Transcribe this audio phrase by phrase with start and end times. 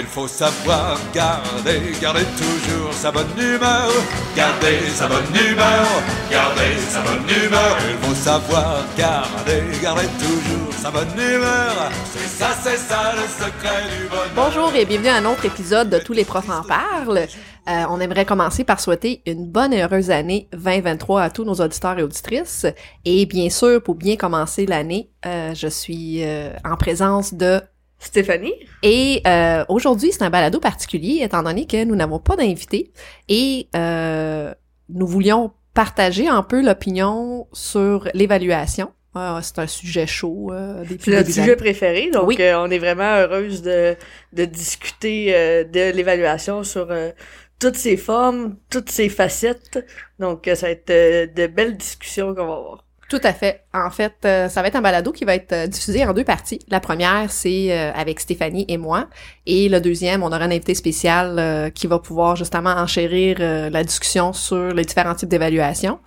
[0.00, 3.90] Il faut savoir garder, garder toujours sa bonne humeur.
[4.36, 5.86] Garder sa bonne humeur,
[6.30, 7.76] garder sa bonne humeur.
[7.90, 11.90] Il faut savoir garder, garder toujours sa bonne humeur.
[12.12, 14.30] C'est ça, c'est ça le secret du bonheur.
[14.36, 17.26] Bonjour et bienvenue à un autre épisode de Tous les profs en parlent.
[17.68, 21.54] Euh, on aimerait commencer par souhaiter une bonne et heureuse année 2023 à tous nos
[21.54, 22.66] auditeurs et auditrices.
[23.04, 27.60] Et bien sûr, pour bien commencer l'année, euh, je suis euh, en présence de
[27.98, 28.54] Stéphanie?
[28.82, 32.92] Et euh, aujourd'hui, c'est un balado particulier, étant donné que nous n'avons pas d'invité.
[33.28, 34.54] Et euh,
[34.88, 38.92] nous voulions partager un peu l'opinion sur l'évaluation.
[39.14, 40.50] Ah, c'est un sujet chaud.
[40.52, 42.36] Euh, C'est le notre sujet préféré, donc Oui.
[42.40, 43.96] euh, on est vraiment heureuse de,
[44.32, 47.10] de discuter euh, de l'évaluation sur euh,
[47.58, 49.84] toutes ses formes, toutes ses facettes.
[50.20, 50.88] Donc ça va être
[51.34, 52.84] de belles discussions qu'on va avoir.
[53.08, 53.64] Tout à fait.
[53.72, 56.24] En fait, euh, ça va être un balado qui va être euh, diffusé en deux
[56.24, 56.58] parties.
[56.68, 59.08] La première, c'est euh, avec Stéphanie et moi.
[59.46, 64.34] Et le deuxième, on aura un invité spécial qui va pouvoir justement enchérir la discussion
[64.34, 66.00] sur les différents types d'évaluation.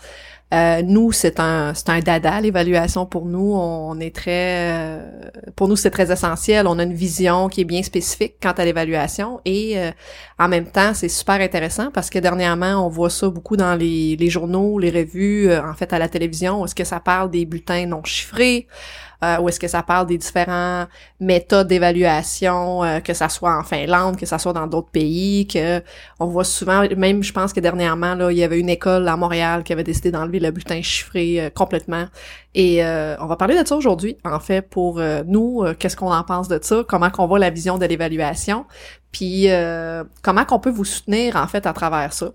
[0.53, 3.53] Euh, nous, c'est un c'est un dada l'évaluation pour nous.
[3.53, 6.67] On est très euh, pour nous c'est très essentiel.
[6.67, 9.91] On a une vision qui est bien spécifique quant à l'évaluation et euh,
[10.39, 14.17] en même temps c'est super intéressant parce que dernièrement on voit ça beaucoup dans les,
[14.17, 16.65] les journaux, les revues, euh, en fait à la télévision.
[16.65, 18.67] Est-ce que ça parle des bulletins non chiffrés?
[19.23, 20.85] Euh, ou est-ce que ça parle des différents
[21.19, 25.81] méthodes d'évaluation, euh, que ça soit en Finlande, que ça soit dans d'autres pays, que
[26.19, 29.15] on voit souvent, même je pense que dernièrement là, il y avait une école à
[29.17, 32.05] Montréal qui avait décidé d'enlever le bulletin chiffré euh, complètement.
[32.53, 36.11] Et euh, on va parler de ça aujourd'hui, en fait, pour euh, nous, qu'est-ce qu'on
[36.11, 38.65] en pense de ça, comment qu'on voit la vision de l'évaluation,
[39.11, 39.47] puis
[40.21, 42.31] comment qu'on peut vous soutenir en fait à travers ça.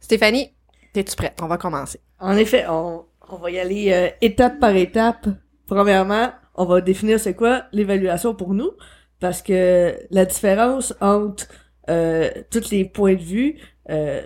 [0.00, 0.52] Stéphanie,
[0.94, 1.38] es-tu prête?
[1.42, 2.00] On va commencer.
[2.20, 5.26] En effet, on, on va y aller euh, étape par étape.
[5.74, 8.72] Premièrement, on va définir c'est quoi l'évaluation pour nous,
[9.20, 11.46] parce que la différence entre
[11.88, 13.56] euh, tous les points de vue,
[13.90, 14.20] euh,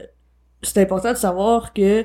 [0.62, 2.04] c'est important de savoir que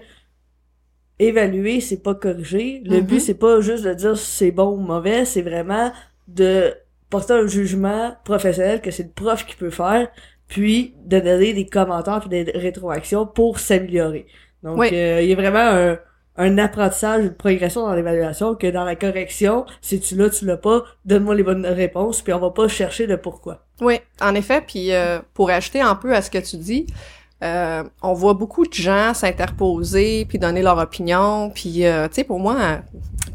[1.19, 2.81] évaluer, c'est pas corriger.
[2.85, 3.05] Le Mhm.
[3.05, 5.91] but, c'est pas juste de dire c'est bon ou mauvais, c'est vraiment
[6.27, 6.73] de
[7.09, 10.09] porter un jugement professionnel que c'est le prof qui peut faire,
[10.47, 14.25] puis de donner des commentaires puis des rétroactions pour s'améliorer.
[14.63, 14.89] Donc, Oui.
[14.93, 15.99] euh, il y a vraiment un,
[16.37, 20.57] un apprentissage, une progression dans l'évaluation que dans la correction, si tu l'as, tu l'as
[20.57, 23.65] pas, donne-moi les bonnes réponses, puis on va pas chercher le pourquoi.
[23.81, 24.61] Oui, en effet.
[24.65, 26.87] Puis euh, pour ajouter un peu à ce que tu dis,
[27.43, 31.49] euh, on voit beaucoup de gens s'interposer puis donner leur opinion.
[31.53, 32.77] Puis euh, tu sais, pour moi, euh,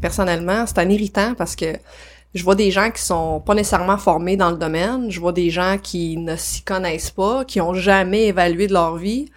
[0.01, 1.77] personnellement, c'est un irritant parce que
[2.33, 5.11] je vois des gens qui sont pas nécessairement formés dans le domaine.
[5.11, 8.95] Je vois des gens qui ne s'y connaissent pas, qui ont jamais évalué de leur
[8.95, 9.29] vie,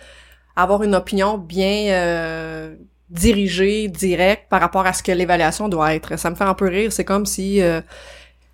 [0.54, 2.76] avoir une opinion bien
[3.10, 6.18] euh, dirigée, directe par rapport à ce que l'évaluation doit être.
[6.18, 6.92] Ça me fait un peu rire.
[6.92, 7.80] C'est comme si euh,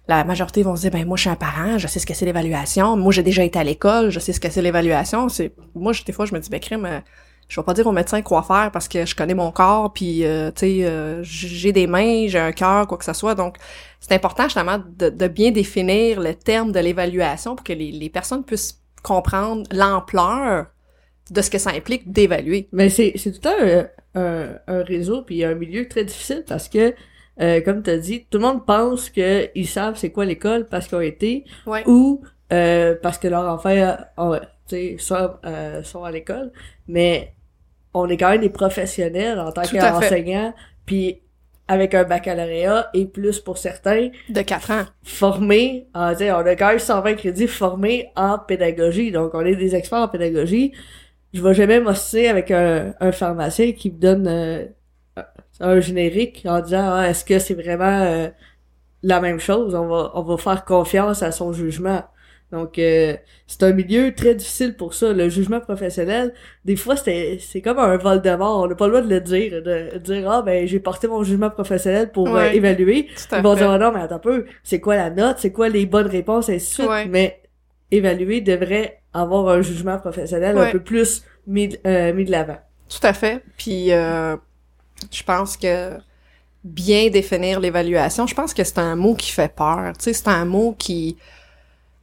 [0.09, 2.15] la majorité vont se dire ben moi je suis un parent, je sais ce que
[2.15, 5.53] c'est l'évaluation, moi j'ai déjà été à l'école, je sais ce que c'est l'évaluation, c'est
[5.75, 7.01] moi des fois je me dis ben crime euh,
[7.49, 10.25] je vais pas dire au médecin quoi faire parce que je connais mon corps puis
[10.25, 13.57] euh, tu sais euh, j'ai des mains, j'ai un cœur quoi que ce soit donc
[14.01, 18.11] c'est important justement de, de bien définir le terme de l'évaluation pour que les, les
[18.11, 20.67] personnes puissent comprendre l'ampleur
[21.31, 22.69] de ce que ça implique d'évaluer.
[22.73, 26.95] Mais c'est, c'est tout un, un, un réseau puis un milieu très difficile parce que,
[27.41, 30.67] euh, comme tu as dit, tout le monde pense que ils savent c'est quoi l'école
[30.69, 31.85] parce qu'ils ont été Ouais.
[31.87, 32.23] ou
[32.53, 34.39] euh, parce que leurs enfants ont,
[34.69, 36.51] tu sais, sont, euh, sont à l'école.
[36.89, 37.35] Mais
[37.95, 40.55] on est quand même des professionnels en tant qu'enseignants
[40.87, 41.21] puis
[41.69, 44.85] avec un baccalauréat et plus pour certains, De quatre ans.
[45.03, 49.57] formés, en, sais, on a quand même 120 crédits formés en pédagogie, donc on est
[49.57, 50.73] des experts en pédagogie.
[51.33, 54.65] Je vais jamais m'ostiner avec un, un pharmacien qui me donne euh,
[55.61, 58.29] un générique en disant ah, est-ce que c'est vraiment euh,
[59.03, 59.75] la même chose?
[59.75, 62.05] On va on va faire confiance à son jugement.
[62.53, 63.17] Donc euh,
[63.49, 65.13] c'est un milieu très difficile pour ça.
[65.13, 66.33] Le jugement professionnel
[66.65, 68.63] des fois c'est c'est comme un vol de mort.
[68.65, 71.23] On n'a pas le droit de le dire de dire ah ben j'ai porté mon
[71.25, 72.57] jugement professionnel pour euh, Ouais.
[72.57, 73.09] évaluer.
[73.33, 75.69] Ils vont dire, Ah non, mais attends un peu, c'est quoi la note, c'est quoi
[75.69, 76.89] les bonnes réponses, et ainsi de suite.
[76.89, 77.07] Ouais.
[77.07, 77.41] Mais
[77.91, 82.59] évaluer devrait avoir un jugement professionnel un peu plus mis, de- euh, mis de l'avant.
[82.89, 83.43] Tout à fait.
[83.57, 84.37] Puis euh,
[85.11, 85.93] je pense que
[86.65, 89.93] bien définir l'évaluation, je pense que c'est un mot qui fait peur.
[89.99, 91.17] Tu sais, c'est un mot qui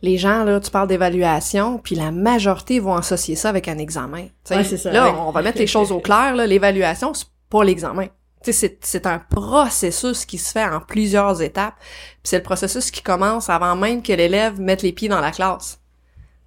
[0.01, 4.25] les gens là, tu parles d'évaluation, puis la majorité vont associer ça avec un examen.
[4.51, 5.17] Ouais, c'est ça, Là, ouais.
[5.17, 6.35] on va mettre les choses au clair.
[6.35, 8.07] Là, l'évaluation, c'est pas l'examen.
[8.51, 11.75] C'est, un processus qui se fait en plusieurs étapes.
[11.79, 15.31] Puis c'est le processus qui commence avant même que l'élève mette les pieds dans la
[15.31, 15.79] classe.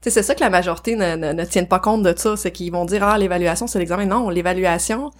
[0.02, 2.84] C'est ça que la majorité ne, ne, ne pas compte de ça, c'est qu'ils vont
[2.84, 4.06] dire ah l'évaluation c'est l'examen.
[4.06, 5.10] Non, l'évaluation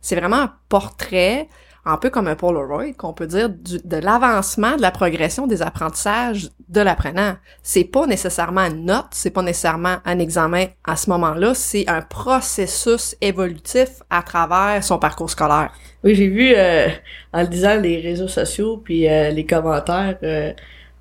[0.00, 1.48] c'est vraiment un portrait.
[1.86, 6.50] Un peu comme un Polaroid, qu'on peut dire de l'avancement de la progression des apprentissages
[6.68, 7.36] de l'apprenant.
[7.62, 12.02] C'est pas nécessairement une note, c'est pas nécessairement un examen à ce moment-là, c'est un
[12.02, 15.72] processus évolutif à travers son parcours scolaire.
[16.02, 16.88] Oui, j'ai vu euh,
[17.32, 20.52] en lisant les réseaux sociaux puis euh, les commentaires euh,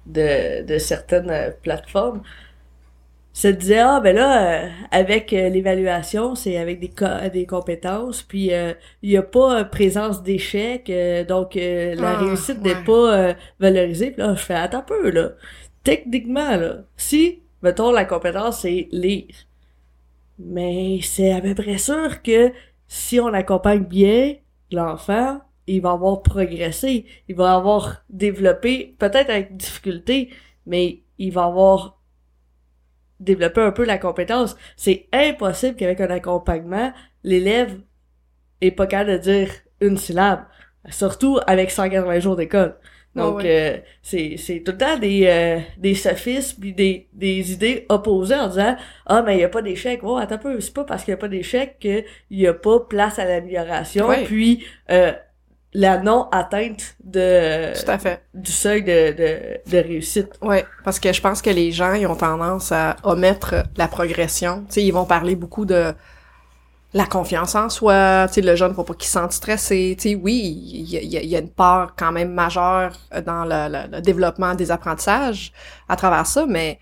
[0.05, 2.21] de, de certaines euh, plateformes,
[3.35, 8.23] se disait ah ben là euh, avec euh, l'évaluation c'est avec des co- des compétences
[8.23, 8.73] puis euh,
[9.03, 13.17] il y a pas euh, présence d'échec euh, donc euh, la Ah, réussite n'est pas
[13.31, 14.11] euh, valorisée.
[14.11, 15.31] Puis là je fais attends un peu là.
[15.83, 19.25] Techniquement là si mettons la compétence c'est lire
[20.39, 22.51] mais c'est à peu près sûr que
[22.87, 24.35] si on accompagne bien
[24.71, 30.29] l'enfant, il va avoir progressé, il va avoir développé, peut-être avec difficulté,
[30.65, 31.99] mais il va avoir
[33.19, 34.55] développé un peu la compétence.
[34.77, 37.79] C'est impossible qu'avec un accompagnement, l'élève
[38.61, 39.49] est pas capable de dire
[39.81, 40.45] une syllabe,
[40.89, 42.77] surtout avec 180 jours d'école.
[43.15, 43.45] Donc, Ah ouais.
[43.45, 48.35] euh, c'est, c'est tout le temps des, euh, des sophismes puis des, des idées opposées
[48.35, 48.75] en disant
[49.05, 50.01] Ah, mais il n'y a pas d'échec.
[50.03, 52.53] Oh, attends un peu, c'est pas parce qu'il n'y a pas d'échec qu'il n'y a
[52.53, 54.19] pas place à l'amélioration.
[54.21, 55.13] Puis, euh,
[55.77, 58.23] la non-atteinte de, Tout à fait.
[58.33, 60.29] du seuil de, de, de réussite.
[60.41, 64.61] Ouais, parce que je pense que les gens, ils ont tendance à omettre la progression.
[64.67, 65.93] Tu sais, ils vont parler beaucoup de
[66.93, 68.25] la confiance en soi.
[68.27, 69.95] Tu sais, le jeune, faut pas qu'il se sente stressé.
[69.99, 70.33] Tu sais, oui,
[70.73, 72.93] il y, y y a une part quand même majeure
[73.25, 75.51] dans le, le- le développement des apprentissages
[75.89, 76.79] à travers ça, mais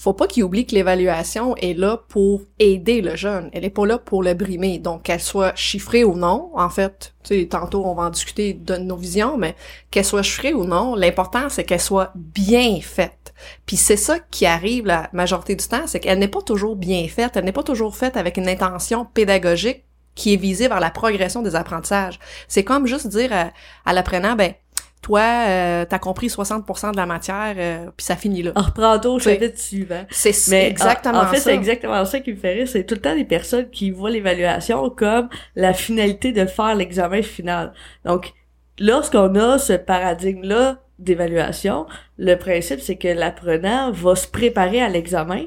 [0.00, 3.50] faut pas qu'il oublie que l'évaluation est là pour aider le jeune.
[3.52, 4.78] Elle est pas là pour le brimer.
[4.78, 8.54] Donc, qu'elle soit chiffrée ou non, en fait, tu sais, tantôt on va en discuter
[8.54, 9.54] de nos visions, mais
[9.90, 13.34] qu'elle soit chiffrée ou non, l'important c'est qu'elle soit bien faite.
[13.66, 17.06] Puis c'est ça qui arrive la majorité du temps, c'est qu'elle n'est pas toujours bien
[17.06, 20.90] faite, elle n'est pas toujours faite avec une intention pédagogique qui est visée vers la
[20.90, 22.18] progression des apprentissages.
[22.48, 23.50] C'est comme juste dire à,
[23.84, 24.54] à l'apprenant, ben,
[25.02, 28.52] toi, euh, t'as compris 60% de la matière, euh, puis ça finit là.
[28.54, 29.20] On reprend au Oui.
[29.22, 30.04] chapitre suivant.
[30.10, 32.68] C'est Mais exactement en, en fait, c'est exactement ça qui me fait rire.
[32.68, 37.22] C'est tout le temps des personnes qui voient l'évaluation comme la finalité de faire l'examen
[37.22, 37.72] final.
[38.04, 38.32] Donc,
[38.78, 41.86] lorsqu'on a ce paradigme-là d'évaluation,
[42.18, 45.44] le principe, c'est que l'apprenant va se préparer à l'examen,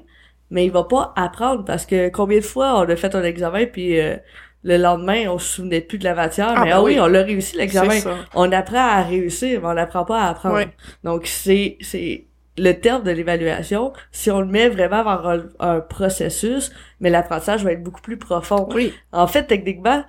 [0.50, 3.66] mais il va pas apprendre parce que combien de fois on a fait un examen
[3.66, 4.18] puis euh,
[4.64, 7.00] le lendemain, on se souvenait plus de la matière, Ah, mais ben ah oui, oui.
[7.00, 8.00] on l'a réussi l'examen.
[8.34, 10.66] On apprend à réussir, mais on n'apprend pas à apprendre.
[11.04, 12.26] Donc, c'est, c'est
[12.58, 13.94] le terme de l'évaluation.
[14.12, 18.18] Si on le met vraiment vers un, un processus, mais l'apprentissage va être beaucoup plus
[18.18, 18.68] profond.
[18.74, 20.04] Oui, En fait, techniquement,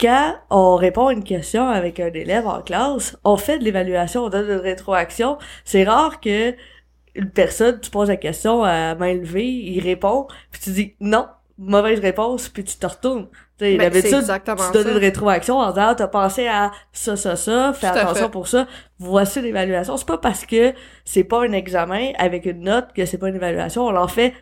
[0.00, 4.24] quand on répond à une question avec un élève en classe, on fait de l'évaluation,
[4.24, 5.38] on donne une rétroaction.
[5.64, 6.54] C'est rare que
[7.14, 11.28] une personne, tu poses la question à main levée, il répond, puis tu dis non,
[11.58, 13.28] mauvaise réponse, puis tu te retournes.
[13.58, 17.14] Tu sais, Ben, d'habitude, tu donnes une rétroaction en disant, ah, t'as pensé à ça,
[17.16, 18.66] ça, ça, fais Tout attention pour ça.
[18.98, 19.96] Voici l'évaluation.
[19.96, 20.74] C'est pas parce que
[21.04, 23.86] c'est pas un examen avec une note que c'est pas une évaluation.
[23.86, 24.34] On en fait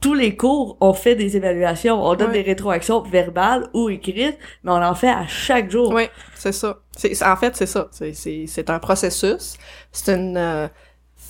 [0.00, 2.02] tous les cours, on fait des évaluations.
[2.02, 5.92] On donne des rétroactions verbales ou écrites, mais on en fait à chaque jour.
[5.92, 6.04] Oui,
[6.34, 6.78] c'est ça.
[6.96, 7.88] C'est, c'est- en fait, c'est ça.
[7.90, 9.58] C'est, c'est, c'est un processus.
[9.92, 10.68] C'est une euh,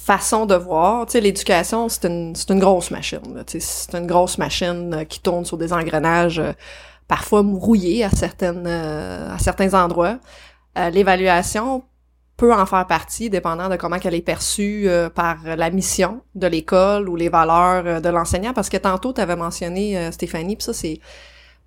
[0.01, 1.07] façon de voir.
[1.07, 3.45] Tu sais, l'éducation, c'est une, c'est une grosse machine.
[3.47, 6.53] Tu sais, c'est une grosse machine euh, qui tourne sur des engrenages euh,
[7.07, 10.19] parfois rouillés à certaines, euh, à certains endroits.
[10.79, 11.85] Euh, l'évaluation
[12.39, 17.07] peut en faire partie, dépendant de comment elle est perçue par la mission de l'école
[17.11, 18.55] ou les valeurs de l'enseignant.
[18.55, 21.01] Parce que tantôt, tu avais mentionné, Stéphanie, puis ça, c'est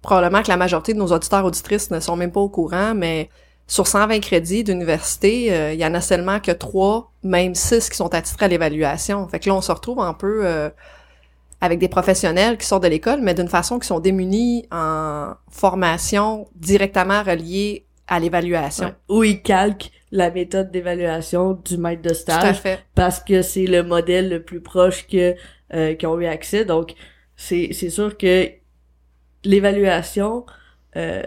[0.02, 3.30] probablement que la majorité de nos auditeurs auditrices ne sont même pas au courant, mais
[3.67, 7.96] sur 120 crédits d'université, euh, il y en a seulement que 3, même 6 qui
[7.96, 9.27] sont attitrés à l'évaluation.
[9.27, 10.70] Fait que là, on se retrouve un peu euh,
[11.62, 16.48] avec des professionnels qui sortent de l'école, mais d'une façon qui sont démunis en formation
[16.55, 18.93] directement reliée à l'évaluation.
[19.10, 19.29] Ouais.
[19.29, 22.79] Ils calquent la méthode d'évaluation du maître de Tout à stage fait.
[22.96, 25.36] parce que c'est le modèle le plus proche que
[25.74, 26.65] euh, qu'ils ont eu accès.
[26.65, 26.93] Donc,
[27.36, 28.50] c'est c'est sûr que
[29.43, 30.46] l'évaluation,
[30.96, 31.24] euh,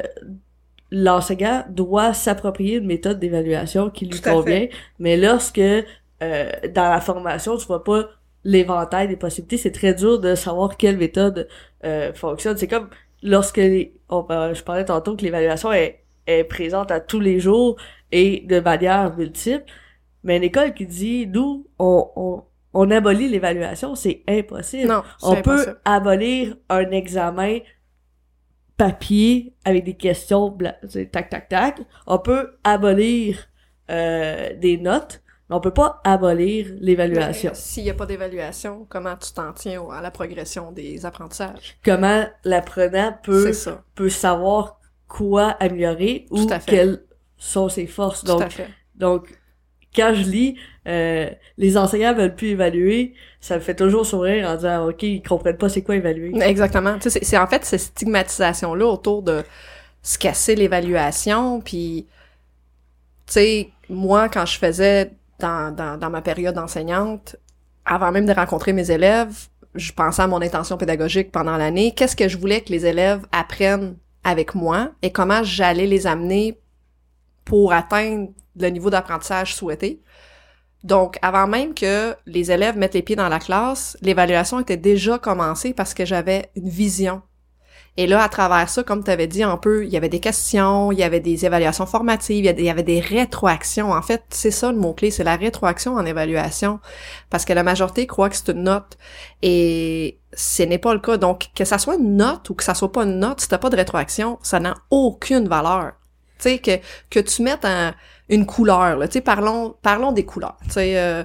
[0.90, 4.66] l'enseignant doit s'approprier une méthode d'évaluation qui lui convient.
[4.98, 5.84] Mais lorsque euh,
[6.22, 8.08] dans la formation, tu vois pas
[8.44, 11.48] l'éventail des possibilités, c'est très dur de savoir quelle méthode
[11.84, 12.56] euh, fonctionne.
[12.56, 12.88] C'est comme
[13.22, 14.24] lorsque les, on,
[14.54, 17.76] je parlais tantôt que l'évaluation est, est présente à tous les jours
[18.12, 19.64] et de manière multiple.
[20.22, 24.88] Mais une école qui dit, nous, on, on, on abolit l'évaluation, c'est impossible.
[24.88, 27.58] Non, on peut abolir un examen
[28.76, 30.76] papier avec des questions bla-
[31.12, 31.80] tac tac tac.
[32.06, 33.38] On peut abolir
[33.90, 37.50] euh, des notes, mais on peut pas abolir l'évaluation.
[37.52, 41.78] Mais S'il n'y a pas d'évaluation, comment tu t'en tiens à la progression des apprentissages?
[41.84, 43.52] Comment l'apprenant peut
[43.94, 46.70] peut savoir quoi améliorer ou Tout à fait.
[46.70, 47.04] quelle
[47.38, 48.20] sont ses forces.
[48.20, 48.68] Tout Donc, à fait.
[48.94, 49.38] donc
[49.94, 51.28] quand je lis, euh,
[51.58, 55.56] les enseignants veulent plus évaluer, ça me fait toujours sourire en disant, OK, ils comprennent
[55.56, 56.32] pas c'est quoi évaluer.
[56.40, 56.98] Exactement.
[56.98, 59.42] Tu sais, c'est- en fait cette stigmatisation-là autour de
[60.02, 62.06] se casser l'évaluation, puis
[63.26, 67.36] tu sais, moi, quand je faisais dans, dans, dans ma période enseignante,
[67.84, 69.34] avant même de rencontrer mes élèves,
[69.74, 71.92] je pensais à mon intention pédagogique pendant l'année.
[71.94, 76.58] Qu'est-ce que je voulais que les élèves apprennent avec moi et comment j'allais les amener
[77.44, 80.00] pour atteindre le niveau d'apprentissage souhaité?
[80.84, 85.18] Donc, avant même que les élèves mettent les pieds dans la classe, l'évaluation était déjà
[85.18, 87.22] commencée parce que j'avais une vision.
[87.98, 90.20] Et là, à travers ça, comme tu avais dit un peu, il y avait des
[90.20, 93.90] questions, il y avait des évaluations formatives, il y avait des rétroactions.
[93.90, 96.78] En fait, c'est ça le mot-clé, c'est la rétroaction en évaluation.
[97.30, 98.98] Parce que la majorité croit que c'est une note.
[99.40, 101.16] Et ce n'est pas le cas.
[101.16, 103.56] Donc, que ça soit une note ou que ça soit pas une note, si t'as
[103.58, 105.92] pas de rétroaction, ça n'a aucune valeur.
[106.38, 106.72] Tu sais, que,
[107.08, 107.94] que tu mettes un-
[108.28, 109.06] une couleur, là.
[109.24, 110.56] Parlons, parlons des couleurs.
[110.76, 111.24] Euh,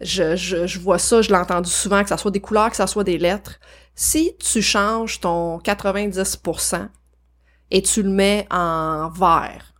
[0.00, 2.76] je, je, je vois ça, je l'ai entendu souvent, que ça soit des couleurs, que
[2.76, 3.60] ça soit des lettres.
[3.94, 6.88] Si tu changes ton 90%
[7.70, 9.74] et tu le mets en vert,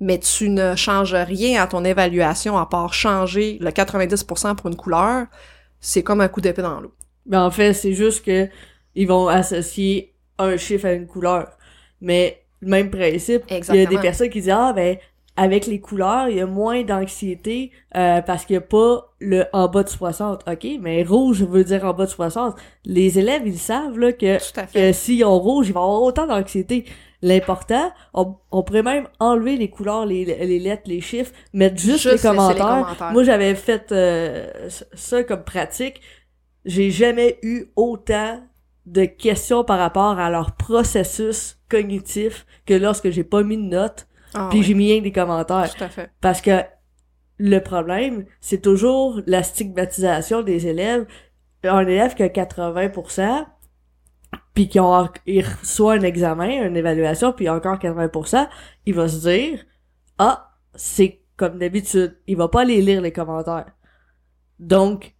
[0.00, 4.76] mais tu ne changes rien à ton évaluation à part changer le 90% pour une
[4.76, 5.26] couleur,
[5.80, 6.94] c'est comme un coup d'épée dans l'eau.
[7.26, 8.48] Mais en fait, c'est juste que
[8.94, 11.56] ils vont associer un chiffre à une couleur.
[12.00, 14.96] Mais le même principe, il y a des personnes qui disent ah ben
[15.36, 19.44] avec les couleurs, il y a moins d'anxiété euh, parce qu'il n'y a pas le
[19.52, 20.42] en bas de 60.
[20.46, 22.54] OK, mais rouge veut dire en bas de 60.
[22.84, 24.38] Les élèves, ils savent là que
[24.72, 26.84] que s'ils ont rouge, ils vont avoir autant d'anxiété.
[27.22, 32.02] L'important, on, on pourrait même enlever les couleurs, les, les lettres, les chiffres, mettre juste,
[32.02, 32.66] Juste les, laisser les commentaires.
[32.66, 33.12] commentaires.
[33.12, 34.50] Moi, j'avais fait euh,
[34.92, 36.00] ça comme pratique.
[36.64, 38.40] J'ai jamais eu autant
[38.86, 44.08] de questions par rapport à leur processus cognitif que lorsque j'ai pas mis de notes,
[44.34, 45.74] Ah puis oui, j'ai mis rien que des commentaires.
[45.74, 46.10] tout à fait.
[46.20, 46.62] Parce que
[47.38, 51.06] le problème, c'est toujours la stigmatisation des élèves.
[51.64, 53.46] Un élève qui a 80%,
[54.54, 58.48] puis qui ont, il reçoit un examen, une évaluation, puis encore 80%,
[58.86, 59.64] il va se dire,
[60.18, 62.18] ah, c'est comme d'habitude.
[62.26, 63.72] Il va pas aller lire les commentaires.
[64.58, 65.14] Donc,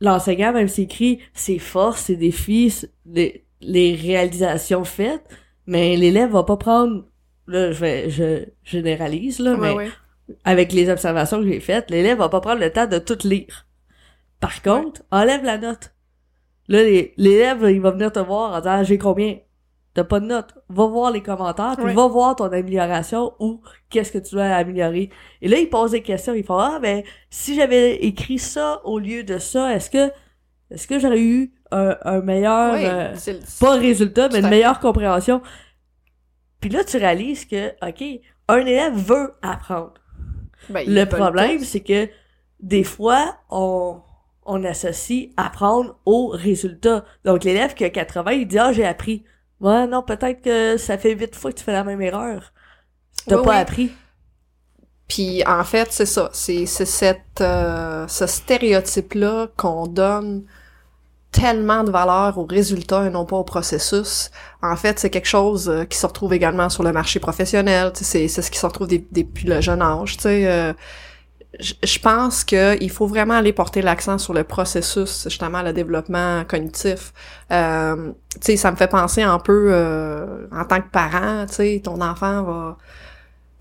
[0.00, 5.28] l'enseignant, même s'il écrit ses forces, ses défis, les, les réalisations faites,
[5.66, 7.04] mais l'élève va pas prendre,
[7.46, 9.90] là, je vais, je généralise, là, mais Ouais,
[10.44, 13.66] avec les observations que j'ai faites, l'élève va pas prendre le temps de tout lire.
[14.40, 15.92] Par contre, enlève la note.
[16.68, 16.82] Là,
[17.16, 19.36] l'élève, il va venir te voir en disant, j'ai combien?
[19.92, 20.54] T'as pas de note.
[20.70, 23.60] Va voir les commentaires, puis va voir ton amélioration ou
[23.90, 25.10] qu'est-ce que tu dois améliorer.
[25.40, 26.34] Et là, il pose des questions.
[26.34, 30.10] Il fait, ah, ben, si j'avais écrit ça au lieu de ça, est-ce que,
[30.70, 33.14] est-ce que j'aurais eu un, un meilleur, euh,
[33.60, 35.42] pas résultat, mais une meilleure compréhension?
[36.64, 38.02] Puis là, tu réalises que, OK,
[38.48, 39.92] un élève veut apprendre.
[40.68, 42.08] ben, Le problème, c'est que
[42.60, 44.00] des fois, on,
[44.46, 47.04] on associe apprendre au résultat.
[47.26, 49.24] Donc, l'élève qui a 80, il dit, ah, j'ai appris.
[49.60, 52.54] Ouais, non, peut-être que ça fait huit fois que tu fais la même erreur.
[53.28, 53.60] T'as Oui, pas oui.
[53.60, 53.98] appris.
[55.08, 60.44] Puis en fait, c'est ça, c'est cette euh, ce stéréotype là qu'on donne
[61.34, 64.30] tellement de valeur au résultat et non pas au processus.
[64.62, 68.28] En fait, c'est quelque chose euh, qui se retrouve également sur le marché professionnel, c'est
[68.28, 70.72] ce qui se retrouve depuis le jeune âge, euh,
[71.60, 75.72] je je pense que il faut vraiment aller porter l'accent sur le processus, justement le
[75.72, 77.12] développement cognitif.
[77.50, 81.54] Euh, tu sais, ça me fait penser un peu euh, en tant que parent, tu
[81.54, 82.76] sais, ton enfant va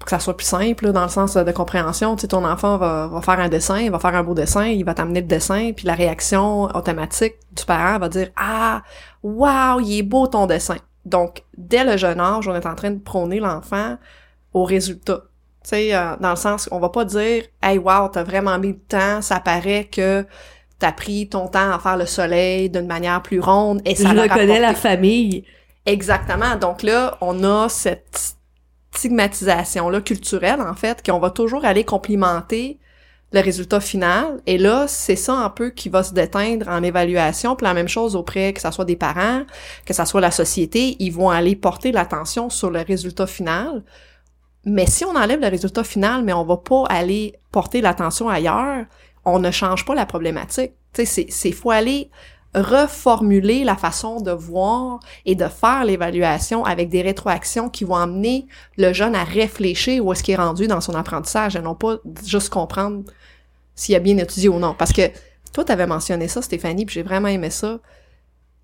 [0.03, 2.43] pour que ça soit plus simple là, dans le sens de compréhension, tu sais, ton
[2.43, 5.21] enfant va, va faire un dessin, il va faire un beau dessin, il va t'amener
[5.21, 8.81] le dessin, puis la réaction automatique du parent va dire ah
[9.23, 10.75] wow il est beau ton dessin.
[11.05, 13.95] Donc dès le jeune âge, on est en train de prôner l'enfant
[14.51, 15.21] au résultat.
[15.63, 18.73] Tu sais, euh, dans le sens, on va pas dire hey wow t'as vraiment mis
[18.73, 20.25] le temps, ça paraît que
[20.79, 24.13] t'as pris ton temps à faire le soleil d'une manière plus ronde et Je ça
[24.13, 25.45] l'a reconnais la famille.
[25.85, 26.57] Exactement.
[26.57, 28.35] Donc là, on a cette
[28.95, 32.79] stigmatisation-là culturelle, en fait, qu'on va toujours aller complimenter
[33.33, 34.41] le résultat final.
[34.45, 37.55] Et là, c'est ça un peu qui va se déteindre en évaluation.
[37.55, 39.41] Puis la même chose auprès, que ça soit des parents,
[39.85, 43.83] que ça soit la société, ils vont aller porter l'attention sur le résultat final.
[44.65, 48.85] Mais si on enlève le résultat final, mais on va pas aller porter l'attention ailleurs,
[49.25, 50.73] on ne change pas la problématique.
[50.93, 52.11] Tu sais, c'est faut aller
[52.55, 58.47] reformuler la façon de voir et de faire l'évaluation avec des rétroactions qui vont amener
[58.77, 61.97] le jeune à réfléchir où est-ce qu'il est rendu dans son apprentissage et non pas
[62.25, 63.03] juste comprendre
[63.75, 64.75] s'il a bien étudié ou non.
[64.77, 65.09] Parce que
[65.51, 67.79] toi, tu avais mentionné ça, Stéphanie, puis j'ai vraiment aimé ça.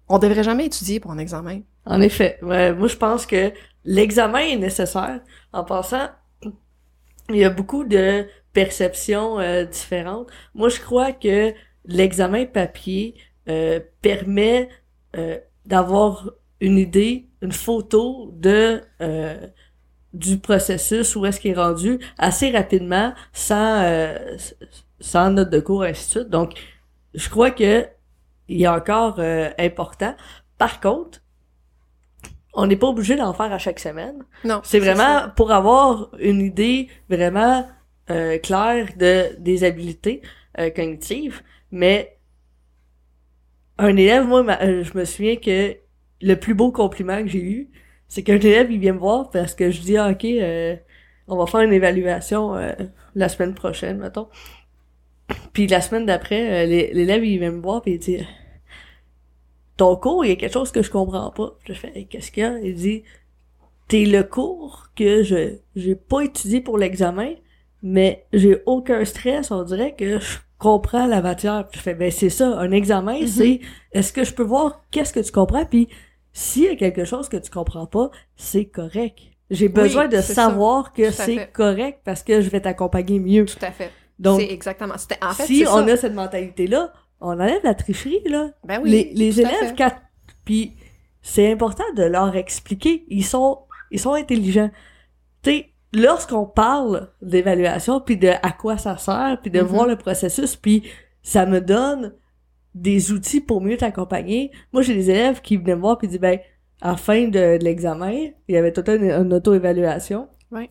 [0.07, 1.61] On devrait jamais étudier pour un examen.
[1.85, 2.39] En effet.
[2.41, 3.51] Ouais, moi, je pense que
[3.85, 5.21] l'examen est nécessaire.
[5.53, 6.09] En passant,
[7.29, 10.27] il y a beaucoup de perceptions euh, différentes.
[10.55, 11.53] Moi, je crois que
[11.85, 13.15] l'examen papier
[13.49, 14.69] euh, permet
[15.17, 19.47] euh, d'avoir une idée, une photo de euh,
[20.13, 24.17] du processus où est-ce qu'il est rendu assez rapidement sans euh,
[24.99, 26.29] sans note de cours ainsi de suite.
[26.29, 26.53] Donc
[27.13, 27.87] je crois que
[28.47, 30.15] il est encore euh, important.
[30.57, 31.21] Par contre,
[32.53, 34.23] on n'est pas obligé d'en faire à chaque semaine.
[34.43, 34.61] Non.
[34.63, 34.93] C'est ça.
[34.93, 37.67] vraiment pour avoir une idée vraiment
[38.09, 40.21] euh, claire de des habiletés
[40.57, 41.41] euh, cognitives,
[41.71, 42.18] mais
[43.79, 45.77] un élève, moi, euh, je me souviens que
[46.21, 47.71] le plus beau compliment que j'ai eu,
[48.07, 50.77] c'est qu'un élève, il vient me voir parce que je dis, ah, ok, euh,
[51.27, 52.73] on va faire une évaluation euh,
[53.15, 54.29] la semaine prochaine, mettons.
[55.53, 58.17] Puis la semaine d'après, euh, l'é- l'élève, il vient me voir puis il dit,
[59.77, 61.57] ton cours, il y a quelque chose que je comprends pas.
[61.65, 62.59] Je fais, qu'est-ce qu'il y a?
[62.59, 63.03] Il dit,
[63.87, 67.33] t'es le cours que je j'ai pas étudié pour l'examen,
[67.83, 71.67] mais j'ai aucun stress, on dirait que je comprends la matière.
[71.67, 73.27] Puis je fais, ben c'est ça, un examen, Mhm.
[73.27, 73.59] c'est
[73.93, 75.87] est-ce que je peux voir qu'est-ce que tu comprends, puis
[76.31, 79.17] s'il y a quelque chose que tu comprends pas, c'est correct.
[79.49, 80.33] J'ai besoin de ça.
[80.35, 83.45] savoir que c'est correct parce que je vais t'accompagner mieux.
[83.45, 83.89] Tout à fait.
[84.19, 84.93] Donc, exactement.
[84.97, 85.93] C'était en fait si on ça.
[85.93, 88.51] a cette mentalité-là, on enlève la tricherie, là.
[88.63, 89.91] ben oui, les élèves, quand...
[90.45, 90.73] puis
[91.21, 93.05] c'est important de leur expliquer.
[93.07, 93.59] Ils sont,
[93.91, 94.69] ils sont intelligents.
[95.41, 99.67] Tu sais, lorsqu'on parle d'évaluation, puis de à quoi ça sert, puis de Mhm.
[99.67, 100.83] voir le processus, puis
[101.23, 102.13] ça me donne
[102.75, 104.51] des outils pour mieux t'accompagner.
[104.73, 106.39] Moi, j'ai des élèves qui venaient me voir puis disent, ben,
[106.81, 108.11] à la fin de, de l'examen,
[108.47, 110.29] il y avait tout une, une auto-évaluation.
[110.51, 110.69] Ouais.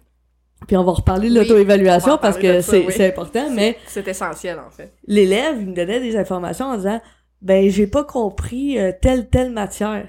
[0.67, 3.03] Puis on va reparler de Oui, l'auto-évaluation parce que c'est oui.
[3.05, 4.93] important, mais c'est essentiel en fait.
[5.07, 7.01] l'élève il me donnait des informations en disant
[7.43, 10.09] ben j'ai pas compris euh, telle telle matière.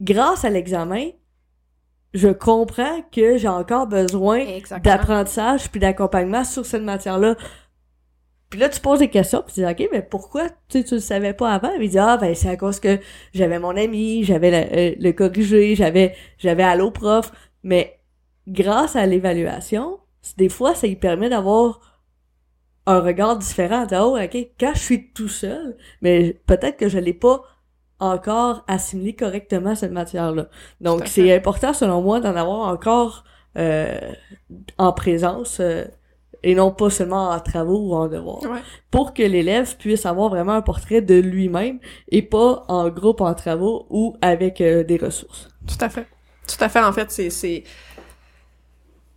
[0.00, 1.06] Grâce à l'examen,
[2.16, 4.44] je comprends que j'ai encore besoin
[4.82, 7.36] d'apprentissage puis d'accompagnement sur cette matière-là.
[8.48, 11.00] Puis là tu poses des questions puis tu dis OK mais pourquoi tu tu le
[11.00, 11.72] savais pas avant?
[11.78, 12.98] Il dit ah ben c'est à cause que
[13.34, 18.00] j'avais mon ami, j'avais le, euh, le corrigé, j'avais j'avais allo prof mais
[18.48, 19.98] grâce à l'évaluation,
[20.38, 21.80] des fois ça lui permet d'avoir
[22.86, 23.84] un regard différent.
[23.84, 27.42] De, oh, ok, quand je suis tout seul, mais peut-être que je l'ai pas
[27.98, 30.46] encore assimilé correctement cette matière-là.
[30.80, 33.24] Donc, c'est important, selon moi, d'en avoir encore
[33.56, 33.98] euh,
[34.76, 35.84] en présence euh,
[36.42, 38.42] et non pas seulement en travaux ou en devoirs.
[38.42, 38.60] Ouais.
[38.90, 41.78] Pour que l'élève puisse avoir vraiment un portrait de lui-même
[42.08, 45.48] et pas en groupe en travaux ou avec euh, des ressources.
[45.66, 46.06] Tout à fait.
[46.46, 46.80] Tout à fait.
[46.80, 47.64] En fait, c'est c'est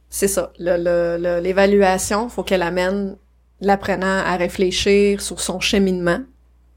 [0.10, 0.52] c'est ça.
[0.58, 3.18] Le- le- le- L'évaluation, faut qu'elle amène
[3.62, 6.20] l'apprenant à réfléchir sur son cheminement,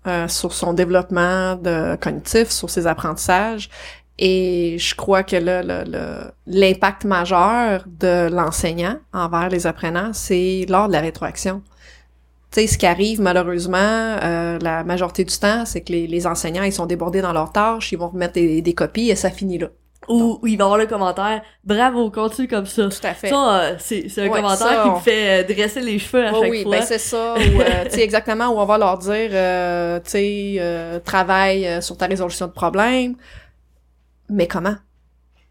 [0.06, 1.58] euh, sur son développement
[2.00, 3.70] cognitif, sur ses apprentissages.
[4.18, 5.62] Et je crois que là,
[6.46, 11.62] l'impact majeur de l'enseignant envers les apprenants, c'est lors de la rétroaction.
[12.52, 16.26] Tu sais, ce qui arrive malheureusement, euh, la majorité du temps, c'est que les, les
[16.26, 19.30] enseignants, ils sont débordés dans leurs tâches, ils vont remettre des, des copies et ça
[19.30, 19.68] finit là.
[20.08, 22.88] Ou, ou il va avoir le commentaire «Bravo, continue comme ça».
[22.88, 23.28] Tout à fait.
[23.28, 26.26] Ça, euh, c'est c'est un Ouais, commentaire ça, qui me fait euh, dresser les cheveux
[26.26, 26.70] à Oui, chaque oui, fois.
[26.72, 27.34] ben c'est ça.
[27.34, 31.66] Ou, euh, tu sais, exactement, où on va leur dire, euh, tu sais, euh, travaille
[31.66, 33.14] euh, sur ta résolution de problème.
[34.28, 34.74] Mais comment?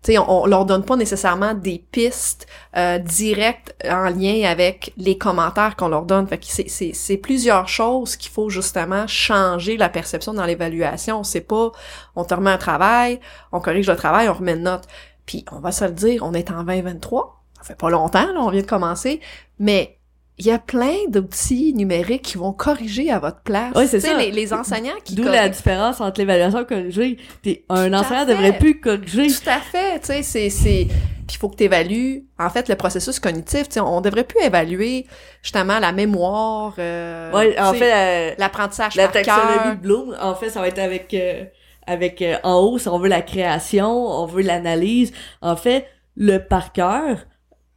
[0.09, 5.75] On, on leur donne pas nécessairement des pistes euh, directes en lien avec les commentaires
[5.75, 6.27] qu'on leur donne.
[6.41, 11.23] C'est plusieurs choses qu'il faut justement changer la perception dans l'évaluation.
[11.23, 11.71] C'est pas,
[12.15, 13.19] on te remet un travail,
[13.51, 14.87] on corrige le travail, on remet une note.
[15.25, 17.43] Puis on va se le dire, on est en 2023.
[17.57, 19.21] Ça fait pas longtemps, là, on vient de commencer.
[19.59, 19.99] Mais
[20.37, 23.75] il y a plein d'outils numériques qui vont corriger à votre place.
[23.75, 24.17] Ouais, c'est Tu sais, ça.
[24.17, 27.17] Les, les enseignants qui D'où la différence entre l'évaluation corrigée.
[27.43, 29.27] Puis un Tout enseignant devrait plus corriger.
[29.27, 30.87] Tout à fait, tu sais, c'est c'est
[31.27, 34.25] puis il faut que tu évalues en fait le processus cognitif, tu sais, on devrait
[34.25, 35.05] plus évaluer
[35.41, 39.37] justement la mémoire euh, Ouais, en fait, euh, l'apprentissage la par cœur.
[39.37, 41.45] taxonomie Bloom, en fait, ça va être avec euh,
[41.87, 45.13] avec euh, en haut, si on veut la création, on veut l'analyse.
[45.41, 47.19] En fait, le par cœur,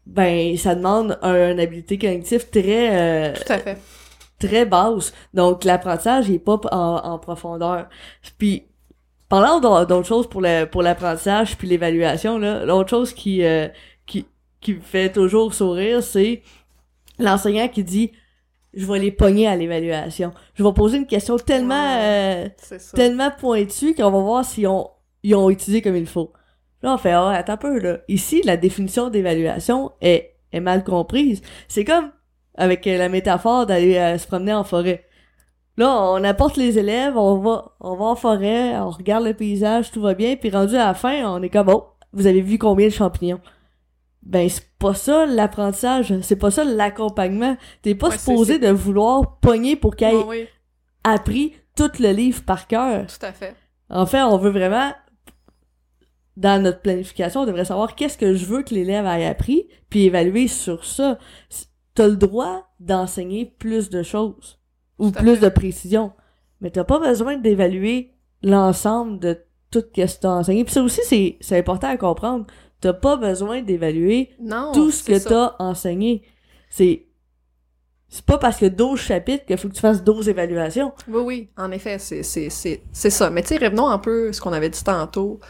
[0.07, 3.79] ben ça demande un, une habilité cognitive très euh, Tout à fait.
[4.39, 5.13] très basse.
[5.33, 7.89] Donc l'apprentissage est pas en, en profondeur.
[8.39, 8.65] Puis
[9.29, 13.69] parlant d'au- d'autres choses pour le pour l'apprentissage puis l'évaluation là, l'autre chose qui euh,
[14.07, 14.27] qui
[14.61, 16.43] qui me fait toujours sourire, c'est
[17.19, 18.13] l'enseignant qui dit
[18.77, 20.33] je vais les pogner à l'évaluation.
[20.55, 22.49] Je vais poser une question tellement euh,
[22.95, 24.91] tellement pointue qu'on va voir si on
[25.23, 26.33] ils ont utilisé comme il faut.
[26.85, 27.99] Là, on fait, ah, attends un peu, là.
[28.09, 31.41] Ici, la définition d'évaluation est, est mal comprise.
[31.67, 32.11] C'est comme
[32.57, 35.05] avec euh, la métaphore d'aller euh, se promener en forêt.
[35.77, 39.91] Là, on apporte les élèves, on va, on va en forêt, on regarde le paysage,
[39.91, 42.59] tout va bien, puis rendu à la fin, on est comme, oh, vous avez vu
[42.59, 43.41] combien de champignons?
[44.23, 47.57] ben c'est pas ça l'apprentissage, c'est pas ça l'accompagnement.
[47.83, 50.47] T'es pas Ouais, supposé de vouloir pogner pour qu'il ait oui,
[51.03, 53.07] appris tout le livre par cœur.
[53.07, 53.55] tout à fait.
[53.91, 54.93] En fait, on veut vraiment,
[56.37, 60.05] dans notre planification, on devrait savoir qu'est-ce que je veux que l'élève ait appris, puis
[60.05, 61.19] évaluer sur ça.
[61.95, 64.59] T'as le droit d'enseigner plus de choses,
[64.99, 66.13] ou plus de précision,
[66.61, 69.39] mais t'as pas besoin d'évaluer l'ensemble de
[69.71, 70.65] tout ce que t'as enseigné.
[70.65, 72.47] Puis ça aussi, c'est, c'est important à comprendre.
[72.81, 74.31] T'as pas besoin d'évaluer
[74.73, 76.23] tout ce que t'as enseigné.
[76.69, 77.07] C'est,
[78.09, 80.93] c'est pas parce que 12 chapitres qu'il faut que tu fasses 12 évaluations.
[81.09, 83.31] Oui, oui, en effet, c'est, c'est, c'est, c'est ça.
[83.31, 85.41] Mais tu sais, revenons un peu à ce qu'on avait dit tantôt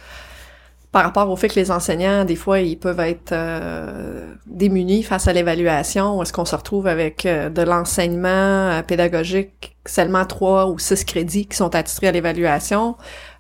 [0.94, 5.26] par rapport au fait que les enseignants, des fois, ils peuvent être euh, démunis face
[5.26, 6.22] à l'évaluation.
[6.22, 11.46] Est-ce qu'on se retrouve avec euh, de l'enseignement euh, pédagogique, seulement trois ou six crédits
[11.46, 12.94] qui sont attitrés à l'évaluation?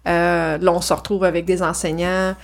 [0.08, 2.34] Euh, là, on se retrouve avec des enseignants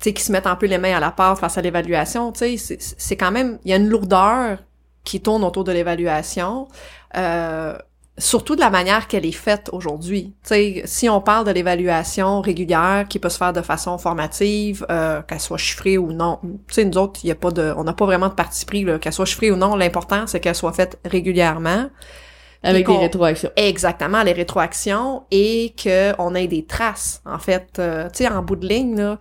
[0.00, 2.32] qui se mettent un peu les mains à la pâte face à l'évaluation.
[2.32, 3.58] C'est quand même...
[3.64, 4.58] Il y a une lourdeur
[5.02, 6.68] qui tourne autour de l'évaluation.
[7.16, 7.76] Euh,
[8.20, 10.32] surtout de la manière qu'elle est faite aujourd'hui.
[10.44, 14.86] Tu sais, si on parle de l'évaluation régulière qui peut se faire de façon formative,
[14.90, 17.74] euh, qu'elle soit chiffrée ou non, tu sais, nous autres, il y a pas de,
[17.76, 19.74] on n'a pas vraiment de parti pris là, qu'elle soit chiffrée ou non.
[19.74, 21.90] L'important, c'est qu'elle soit faite régulièrement.
[22.62, 23.50] Avec des qu'on- rétroactions.
[23.56, 27.22] Exactement, les rétroactions et que on ait des traces.
[27.24, 29.18] En fait, euh, tu sais, en bout de ligne, là,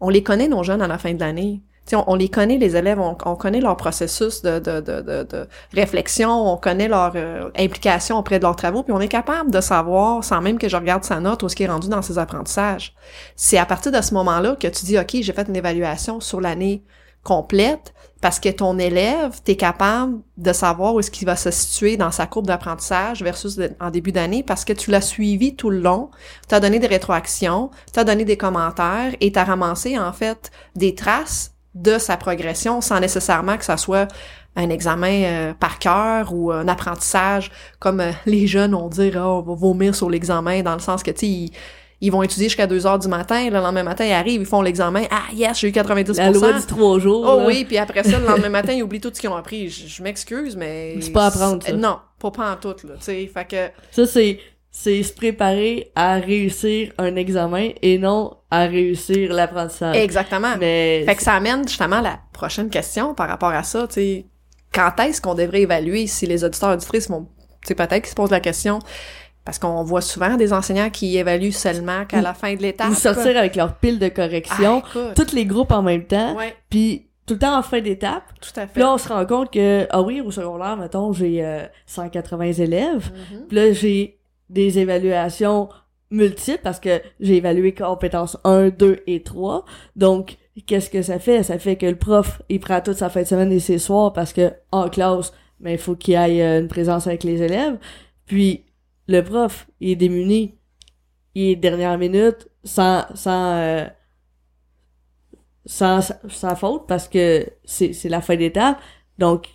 [0.00, 1.60] on les connaît nos jeunes à la fin de l'année.
[1.94, 6.52] On, les connaît les élèves, on, on connaît leur processus de, de, de, de, réflexion,
[6.52, 10.22] on connaît leur euh, implication auprès de leurs travaux, puis on est capable de savoir,
[10.22, 12.94] sans même que je regarde sa note ou ce qui est rendu dans ses apprentissages.
[13.36, 16.40] C'est à partir de ce moment-là que tu dis, OK, j'ai fait une évaluation sur
[16.40, 16.82] l'année
[17.22, 21.50] complète, parce que ton élève, tu es capable de savoir où est-ce qu'il va se
[21.50, 25.70] situer dans sa courbe d'apprentissage versus en début d'année parce que tu l'as suivi tout
[25.70, 26.10] le long,
[26.48, 30.12] tu as donné des rétroactions, tu as donné des commentaires et tu as ramassé en
[30.12, 34.08] fait des traces de sa progression sans nécessairement que ça soit
[34.56, 39.42] un examen euh, par cœur ou un apprentissage comme euh, les jeunes ont dire oh,
[39.44, 41.52] on va vomir sur l'examen dans le sens que tu sais ils,
[42.00, 44.62] ils vont étudier jusqu'à 2 heures du matin, le lendemain matin ils arrivent, ils font
[44.62, 46.16] l'examen, ah yes, j'ai eu 90%.
[46.16, 47.24] La loi du trois jours.
[47.28, 47.46] Oh là.
[47.46, 49.68] oui, puis après ça, le lendemain matin, ils oublient tout ce qu'ils ont appris.
[49.68, 50.96] Je, je m'excuse, mais...
[51.00, 51.72] C'est pas apprendre, ça.
[51.72, 53.26] Non, pas pas en tout, là, tu sais.
[53.32, 53.70] Fait que...
[53.90, 54.38] Ça, c'est,
[54.70, 59.96] c'est se préparer à réussir un examen et non à réussir l'apprentissage.
[59.96, 60.54] Exactement.
[60.58, 63.94] Mais, Fait que ça amène justement à la prochaine question par rapport à ça, tu
[63.94, 64.26] sais.
[64.72, 67.26] Quand est-ce qu'on devrait évaluer si les auditeurs auditrices vont...
[67.62, 68.78] Tu sais, peut-être qu'ils se posent la question...
[69.44, 72.90] Parce qu'on voit souvent des enseignants qui évaluent seulement qu'à la fin de l'étape.
[72.90, 76.36] ou sortir avec leur pile de correction, Ah, tous les groupes en même temps,
[76.68, 78.24] puis tout le temps en fin d'étape.
[78.42, 78.72] tout à fait.
[78.74, 82.52] Puis là, on se rend compte que, ah oui, au secondaire, mettons, j'ai euh, 180
[82.52, 83.10] élèves.
[83.10, 83.46] Mhm.
[83.48, 84.17] Puis là, j'ai
[84.50, 85.68] des évaluations
[86.10, 89.64] multiples parce que j'ai évalué compétences 1, 2 et 3.
[89.96, 91.42] Donc, qu'est-ce que ça fait?
[91.42, 94.12] Ça fait que le prof, il prend toute sa fin de semaine et ses soirs
[94.12, 97.78] parce que en classe, mais il faut qu'il aille euh, une présence avec les élèves.
[98.26, 98.64] Puis,
[99.06, 100.54] le prof, il est démuni.
[101.34, 103.86] Il est dernière minute sans, sans, euh,
[105.66, 108.78] sans, sans faute parce que c'est, c'est la fin d'étape.
[109.18, 109.48] Donc,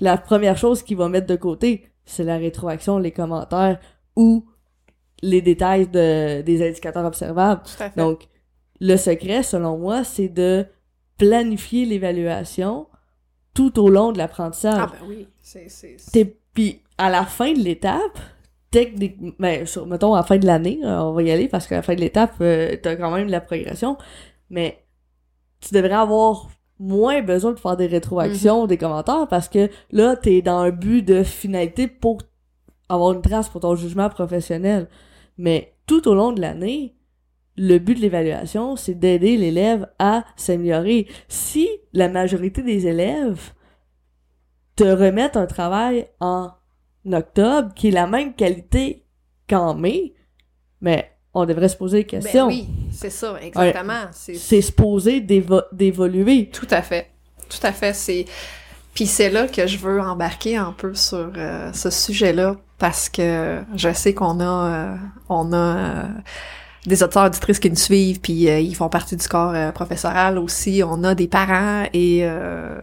[0.00, 3.78] la première chose qu'il va mettre de côté, c'est la rétroaction, les commentaires
[4.16, 4.44] ou
[5.22, 7.62] les détails de, des indicateurs observables.
[7.62, 8.00] Tout à fait.
[8.00, 8.28] Donc,
[8.80, 10.66] le secret, selon moi, c'est de
[11.18, 12.86] planifier l'évaluation
[13.54, 14.74] tout au long de l'apprentissage.
[14.78, 16.36] Ah ben oui, c'est...
[16.52, 18.18] Puis, à la fin de l'étape,
[18.70, 21.66] technique, ben, sur, mettons, à la fin de l'année, euh, on va y aller parce
[21.66, 23.96] qu'à la fin de l'étape, euh, t'as quand même de la progression,
[24.50, 24.84] mais
[25.60, 26.48] tu devrais avoir
[26.78, 31.02] moins besoin de faire des rétroactions, des commentaires, parce que là, t'es dans un but
[31.02, 32.18] de finalité pour
[32.88, 34.88] avoir une trace pour ton jugement professionnel.
[35.38, 36.94] Mais tout au long de l'année,
[37.56, 41.06] le but de l'évaluation, c'est d'aider l'élève à s'améliorer.
[41.28, 43.52] Si la majorité des élèves
[44.76, 46.50] te remettent un travail en
[47.10, 49.04] octobre qui est la même qualité
[49.48, 50.14] qu'en mai,
[50.80, 52.46] mais on devrait se poser des Ben questions.
[52.48, 54.06] oui, c'est ça, exactement.
[54.12, 56.50] C'est C'est se poser d'évo- d'évoluer.
[56.50, 57.10] Tout à fait.
[57.48, 57.92] Tout à fait.
[57.94, 58.24] C'est
[58.94, 63.62] puis c'est là que je veux embarquer un peu sur euh, ce sujet-là parce que
[63.74, 64.96] je sais qu'on a euh,
[65.28, 66.02] on a euh,
[66.86, 70.38] des auditeurs auditrices qui nous suivent puis euh, ils font partie du corps euh, professoral
[70.38, 70.82] aussi.
[70.84, 72.78] On a des parents et euh,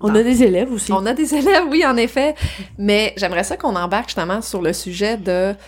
[0.00, 0.92] On a des élèves aussi.
[0.92, 2.34] on a des élèves, oui, en effet.
[2.78, 5.58] Mais j'aimerais ça qu'on embarque justement sur le sujet de, tu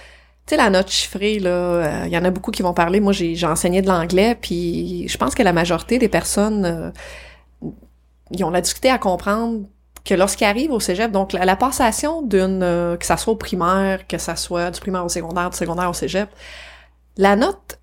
[0.47, 2.05] sais, la note chiffrée, là.
[2.07, 3.01] Il y en a beaucoup qui vont parler.
[3.01, 7.71] Moi, j'ai j'ai enseigné de l'anglais, puis je pense que la majorité des personnes, euh,
[8.33, 9.61] ils ont la difficulté à comprendre
[10.05, 13.37] que lorsqu'ils arrivent au cégep, donc la, la passation d'une, euh, que ça soit au
[13.37, 16.29] primaire, que ça soit du primaire au secondaire, du secondaire au cégep,
[17.17, 17.79] la note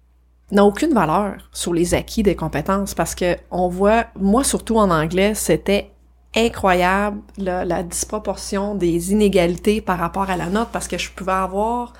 [0.51, 4.91] n'a aucune valeur sur les acquis des compétences parce que on voit, moi surtout en
[4.91, 5.91] anglais, c'était
[6.35, 11.93] incroyable la disproportion des inégalités par rapport à la note parce que je pouvais avoir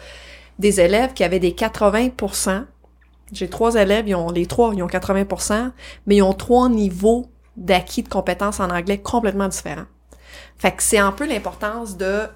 [0.60, 2.66] des élèves qui avaient des 80%
[3.34, 5.72] J'ai trois élèves, ils ont les trois, ils ont 80%
[6.08, 7.26] mais ils ont trois niveaux
[7.58, 9.88] d'acquis de compétences en anglais complètement différents.
[10.58, 12.28] Fait que c'est un peu l'importance de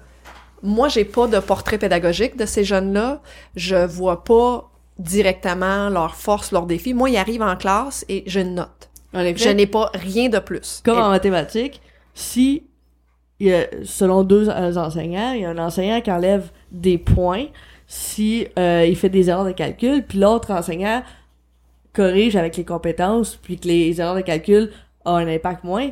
[0.62, 3.20] moi j'ai pas de portrait pédagogique de ces jeunes-là,
[3.54, 6.94] je vois pas directement leurs forces, leurs défis.
[6.94, 8.88] Moi, ils arrivent en classe et je note.
[9.12, 10.80] je n'ai pas rien de plus.
[10.84, 11.80] Comme en mathématiques,
[12.14, 12.64] si
[13.38, 17.46] il y a, selon deux enseignants, il y a un enseignant qui enlève des points
[17.86, 21.02] si euh, il fait des erreurs de calcul, puis l'autre enseignant
[21.92, 24.72] corrige avec les compétences, puis que les erreurs de calcul
[25.04, 25.90] ont un impact moins,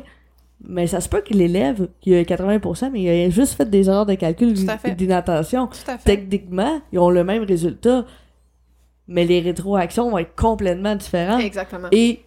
[0.63, 3.87] mais ça se peut que l'élève, qui a 80%, mais il a juste fait des
[3.89, 4.53] erreurs de calcul
[4.95, 5.69] d'inattention.
[6.03, 8.05] Techniquement, ils ont le même résultat,
[9.07, 11.41] mais les rétroactions vont être complètement différentes.
[11.41, 11.87] Exactement.
[11.91, 12.23] Et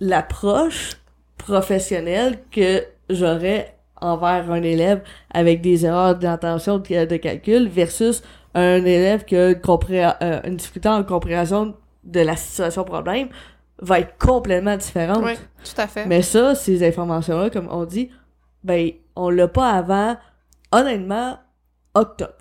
[0.00, 0.96] l'approche
[1.36, 8.22] professionnelle que j'aurais envers un élève avec des erreurs d'intention de, calcul versus
[8.54, 9.60] un élève qui a une,
[9.90, 13.28] euh, une difficulté en compréhension de la situation problème
[13.80, 15.22] va être complètement différente.
[15.24, 16.06] Oui, tout à fait.
[16.06, 18.10] Mais ça, ces informations-là, comme on dit,
[18.64, 20.16] ben, on l'a pas avant,
[20.72, 21.38] honnêtement,
[21.94, 22.32] octobre.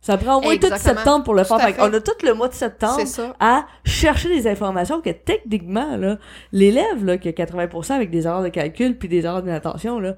[0.00, 1.58] Ça prend au moins tout septembre pour le faire.
[1.80, 3.02] on a tout le mois de septembre
[3.40, 6.18] à chercher des informations que techniquement, là,
[6.52, 10.14] l'élève, là, qui a 80% avec des erreurs de calcul puis des erreurs d'inattention, là,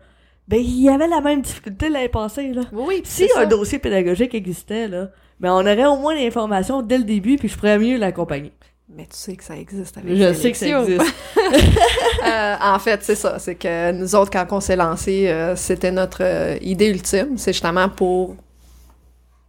[0.46, 2.62] ben, il y avait la même difficulté l'année passée, là.
[2.72, 5.09] Oui, Si un dossier pédagogique existait, là,
[5.40, 8.52] ben, on aurait au moins l'information dès le début puis je pourrais mieux l'accompagner.
[8.90, 11.14] Mais tu sais que ça existe avec Je sais que ça existe.
[12.27, 13.38] euh, en fait, c'est ça.
[13.38, 17.37] C'est que nous autres, quand on s'est lancé, euh, c'était notre euh, idée ultime.
[17.37, 18.37] C'est justement pour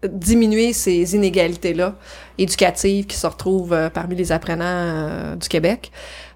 [0.04, 1.96] diminuer ces inégalités-là
[2.38, 5.92] éducatives qui se retrouvent euh, parmi les apprenants du Québec.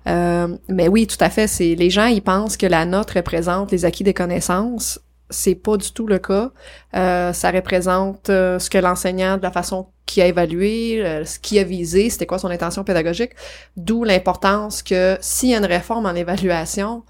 [0.05, 1.47] mais oui, tout à fait.
[1.47, 4.99] C'est les gens, ils pensent que la note représente les acquis des connaissances
[5.33, 6.51] c'est pas du tout le cas.
[6.95, 11.39] Euh, ça représente euh, ce que l'enseignant, de la façon qu'il a évalué, euh, ce
[11.39, 13.31] qu'il a visé, c'était quoi son intention pédagogique.
[13.77, 17.03] D'où l'importance que s'il y a une réforme en évaluation,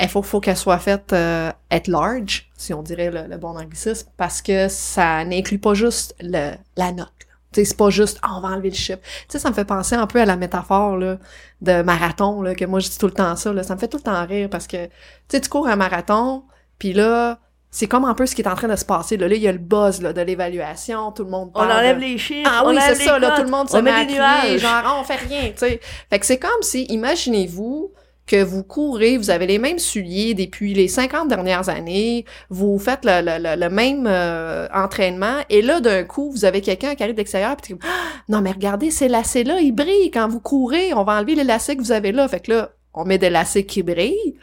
[0.00, 4.40] il faut, faut qu'elle soit faite at large, si on dirait le, bon anglicisme, parce
[4.42, 7.08] que ça n'inclut pas juste le, la note.
[7.52, 9.00] C'est pas juste ah, on va enlever le chiffre.
[9.28, 11.18] Sais, ça me fait penser un peu à la métaphore là,
[11.60, 13.52] de marathon, là, que moi je dis tout le temps ça.
[13.52, 13.62] Là.
[13.62, 14.88] Ça me fait tout le temps rire parce que
[15.28, 16.44] tu cours un marathon,
[16.78, 17.38] puis là,
[17.70, 19.16] c'est comme un peu ce qui est en train de se passer.
[19.16, 21.70] Là, là il y a le buzz là, de l'évaluation, tout le monde parle.
[21.70, 22.50] On enlève les chiffres.
[22.50, 25.16] Ah oui, c'est ça, là, tout le monde se met, à genre, ah, on fait
[25.16, 25.80] rien, tu sais.
[26.10, 27.92] Fait que c'est comme si, imaginez-vous
[28.26, 33.00] que vous courez, vous avez les mêmes souliers depuis les 50 dernières années, vous faites
[33.04, 37.14] le, le, le, même euh, entraînement, et là, d'un coup, vous avez quelqu'un qui arrive
[37.14, 37.86] de l'extérieur, puis ah,
[38.28, 41.76] non, mais regardez, ces lacets-là, ils brillent quand vous courez, on va enlever les lacets
[41.76, 42.28] que vous avez là.
[42.28, 44.36] Fait que là, on met des lacets qui brillent,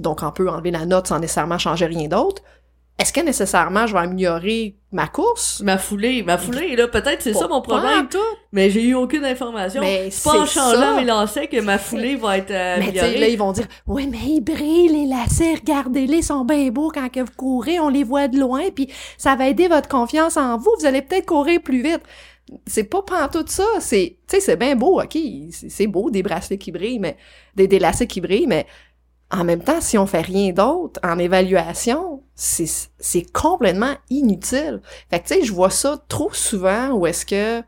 [0.00, 2.42] donc on peut enlever la note sans nécessairement changer rien d'autre.
[3.00, 5.62] Est-ce que nécessairement je vais améliorer ma course?
[5.64, 8.08] Ma foulée, ma foulée, là, peut-être c'est ça mon problème.
[8.10, 8.18] Tout.
[8.52, 9.80] Mais j'ai eu aucune information.
[9.80, 13.12] Mais c'est pas en changeant mes lacets que ma foulée va être euh, améliorée.
[13.12, 16.68] Mais là, ils vont dire, ouais, mais ils brillent, les lacets, regardez-les, ils sont bien
[16.68, 19.88] beaux quand que vous courez, on les voit de loin, puis ça va aider votre
[19.88, 22.02] confiance en vous, vous allez peut-être courir plus vite.
[22.66, 25.16] C'est pas tout ça, c'est, tu sais, c'est bien beau, ok,
[25.50, 27.16] c'est beau, des bracelets qui brillent, mais,
[27.54, 28.66] des, des lacets qui brillent, mais
[29.30, 34.80] en même temps, si on fait rien d'autre en évaluation, c'est complètement inutile.
[35.08, 37.62] Fait que tu sais, je vois ça trop souvent où est-ce que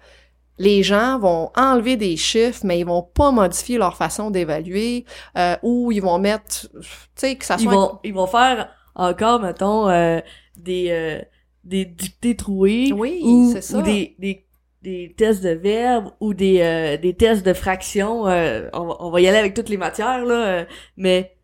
[0.59, 5.05] les gens vont enlever des chiffres, mais ils vont pas modifier leur façon d'évaluer,
[5.37, 7.73] euh, ou ils vont mettre, tu sais, que ça soit...
[7.73, 10.21] Ils vont, ils vont faire encore, mettons, euh,
[10.57, 11.21] des, euh,
[11.65, 12.93] des dictées trouées.
[12.93, 13.79] Oui, c'est ça.
[13.79, 14.47] Ou des, des,
[14.83, 18.25] des tests de verbes ou des, euh, des tests de fractions.
[18.25, 21.35] on, on, va y aller avec toutes les matières, là, mais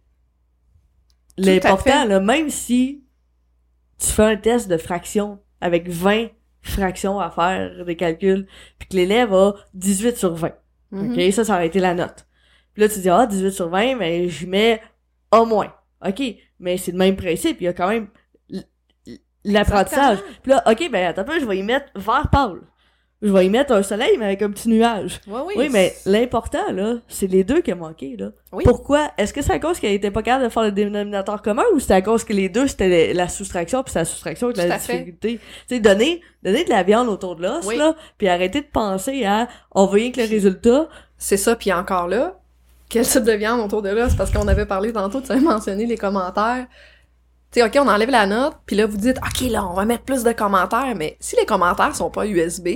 [1.38, 3.04] l'important, là, même si
[3.98, 6.28] tu fais un test de fraction avec 20
[6.62, 8.46] fractions à faire des calculs,
[8.78, 10.52] puis que l'élève a 18 sur 20.
[10.92, 11.28] Mm-hmm.
[11.28, 11.32] OK?
[11.32, 12.26] Ça, ça aurait été la note.
[12.74, 14.80] Puis là, tu dis, ah, 18 sur 20, mais je mets
[15.30, 15.72] A moins.
[16.06, 16.22] OK?
[16.60, 17.60] Mais c'est le même principe.
[17.60, 18.08] Il y a quand même
[19.44, 20.18] l'apprentissage.
[20.42, 22.60] Puis là, OK, ben attends un peu, je vais y mettre vert pâle
[23.20, 25.20] je vais y mettre un soleil, mais avec un petit nuage.
[25.26, 25.54] Oui, oui.
[25.56, 28.30] Oui, mais l'important, là, c'est les deux qui ont manqué, là.
[28.52, 28.62] Oui.
[28.64, 29.10] Pourquoi?
[29.18, 31.80] Est-ce que c'est à cause qu'elle était pas capable de faire le dénominateur commun ou
[31.80, 34.78] c'est à cause que les deux, c'était la soustraction puis c'est la soustraction avec la
[34.78, 35.40] difficulté?
[35.68, 39.24] Tu sais, donner, donner de la viande autour de l'os, là, puis arrêter de penser
[39.24, 40.88] à, on veut rien que le résultat.
[41.16, 42.38] C'est ça, puis encore là,
[42.88, 44.14] quel type de viande autour de l'os?
[44.14, 46.66] Parce qu'on avait parlé tantôt, tu avais mentionné les commentaires.
[47.50, 49.84] Tu sais, OK, on enlève la note, puis là, vous dites, OK, là, on va
[49.84, 52.68] mettre plus de commentaires, mais si les commentaires sont pas USB,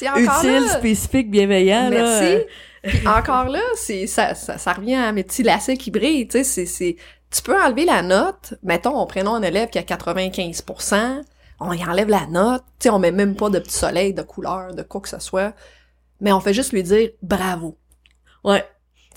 [0.00, 2.20] Utile, là, spécifique, bienveillant, là.
[2.20, 2.44] Merci.
[3.06, 6.26] encore là, c'est ça, ça, ça revient à mes petits lacets qui brillent.
[6.26, 6.96] Tu sais, c'est, c'est,
[7.30, 8.54] tu peux enlever la note.
[8.62, 11.22] Mettons, on prenons un élève qui a 95%
[11.60, 12.62] on y enlève la note.
[12.78, 15.18] Tu sais, on met même pas de petit soleil, de couleur, de quoi que ce
[15.20, 15.54] soit.
[16.20, 17.78] Mais on fait juste lui dire bravo.
[18.42, 18.64] Ouais.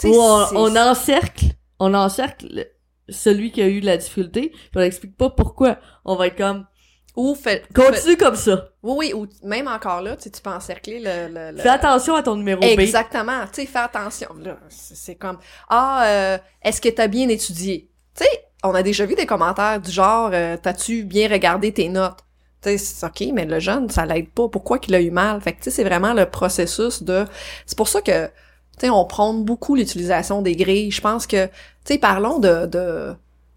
[0.03, 1.45] Ou on, encercle,
[1.79, 2.65] on encercle le-
[3.09, 5.77] celui qui a eu de la difficulté, puis on explique pas pourquoi.
[6.03, 6.65] On va être comme,
[7.15, 8.69] Ou fait, fait- continue comme ça.
[8.81, 11.69] oui, oui, ou même encore là, tu sais, tu peux encercler le, le, le- Fais
[11.69, 12.79] attention à ton numéro B.
[12.79, 13.45] Exactement.
[13.53, 14.29] Tu sais, fais attention.
[14.43, 15.37] Là, c'est c'est comme
[15.69, 17.87] ah, euh, est-ce que t'as bien étudié?
[18.15, 18.29] Tu sais,
[18.63, 22.19] on a déjà vu des commentaires du genre euh, t'as-tu bien regardé tes notes?
[22.63, 24.47] Tu sais, c'est ok, mais le jeune, ça l'aide pas.
[24.49, 25.39] Pourquoi qu'il a eu mal?
[25.41, 27.25] Fait que tu sais, c'est vraiment le processus de.
[27.67, 28.31] C'est pour ça que tu
[28.79, 30.89] sais, on prône beaucoup l'utilisation des grilles.
[30.89, 31.51] Je pense que tu
[31.85, 33.13] sais, parlons de, de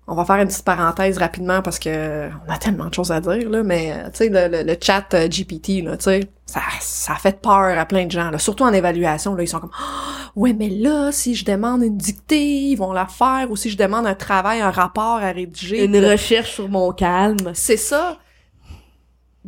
[0.08, 3.20] on va faire une petite parenthèse rapidement parce que on a tellement de choses à
[3.20, 6.20] dire là, mais euh, tu sais le, le, le chat euh, GPT là, tu sais,
[6.46, 9.48] ça ça a fait peur à plein de gens là, surtout en évaluation là, ils
[9.48, 13.50] sont comme Ah, ouais mais là si je demande une dictée, ils vont la faire
[13.50, 17.52] ou si je demande un travail, un rapport à rédiger, Une recherche sur mon calme.
[17.54, 18.18] c'est ça.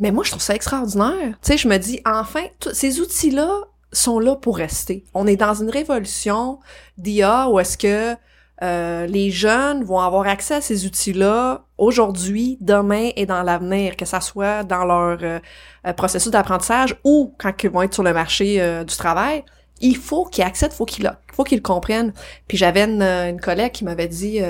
[0.01, 1.35] Mais moi, je trouve ça extraordinaire.
[1.41, 3.49] Tu sais, je me dis, enfin, ces outils-là
[3.91, 5.03] sont là pour rester.
[5.13, 6.59] On est dans une révolution
[6.97, 8.15] d'IA où est-ce que
[8.61, 14.05] euh, les jeunes vont avoir accès à ces outils-là aujourd'hui, demain et dans l'avenir, que
[14.05, 15.39] ça soit dans leur euh,
[15.87, 19.43] euh, processus d'apprentissage ou quand ils vont être sur le marché euh, du travail.
[19.81, 22.11] Il faut qu'ils accèdent, faut qu'ils faut qu'ils comprennent.
[22.49, 24.41] Puis j'avais une, une collègue qui m'avait dit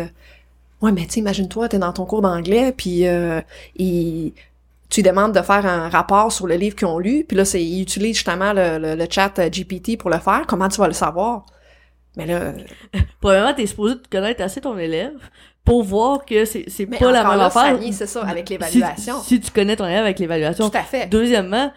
[0.81, 3.03] Ouais, mais tu imagine-toi, t'es dans ton cours d'anglais, puis
[3.75, 4.33] il-
[4.89, 7.63] tu demandes de faire un rapport sur le livre qu'ils ont lu, puis là, c'est,
[7.63, 10.45] ils utilisent justement le, le, le chat GPT pour le faire.
[10.47, 11.45] Comment tu vas le savoir?
[12.17, 12.53] Mais là,
[13.21, 15.17] Premièrement, t'es supposé te connaître assez ton élève
[15.63, 17.79] pour voir que c'est, pas la même affaire.
[17.91, 19.19] C'est ça, avec l'évaluation.
[19.21, 20.69] Si, si tu connais ton élève avec l'évaluation.
[20.69, 21.07] Tout à fait.
[21.07, 21.71] Deuxièmement,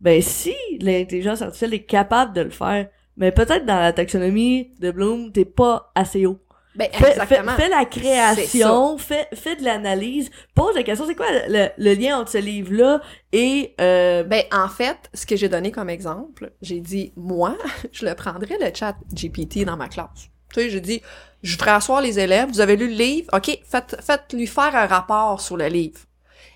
[0.00, 4.90] ben si l'intelligence artificielle est capable de le faire, mais peut-être dans la taxonomie de
[4.90, 6.38] Bloom, t'es pas assez haut.
[6.76, 7.56] Ben, Fais, fais, exactement.
[7.56, 12.18] fais la création, fais, fais de l'analyse, pose la question, c'est quoi le, le lien
[12.18, 13.00] entre ce livre-là
[13.32, 17.56] et euh, Ben, en fait, ce que j'ai donné comme exemple, j'ai dit, moi,
[17.92, 20.30] je le prendrais le chat GPT dans ma classe.
[20.54, 21.02] Tu sais, j'ai dit,
[21.42, 24.74] je ferai asseoir les élèves, vous avez lu le livre, ok, faites, faites lui faire
[24.76, 25.98] un rapport sur le livre.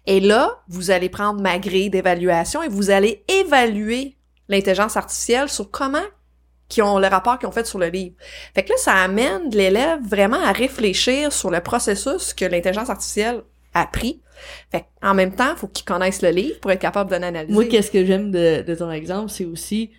[0.07, 4.17] Et là, vous allez prendre ma grille d'évaluation et vous allez évaluer
[4.49, 6.05] l'intelligence artificielle sur comment
[6.69, 8.15] qui ont le rapport qu'ils ont fait sur le livre.
[8.55, 13.43] Fait que là, ça amène l'élève vraiment à réfléchir sur le processus que l'intelligence artificielle
[13.75, 14.23] a pris.
[14.73, 17.53] Fait en même temps, faut qu'il connaisse le livre pour être capable d'en analyser.
[17.53, 19.91] moi, qu'est-ce que j'aime de, de ton exemple, c'est aussi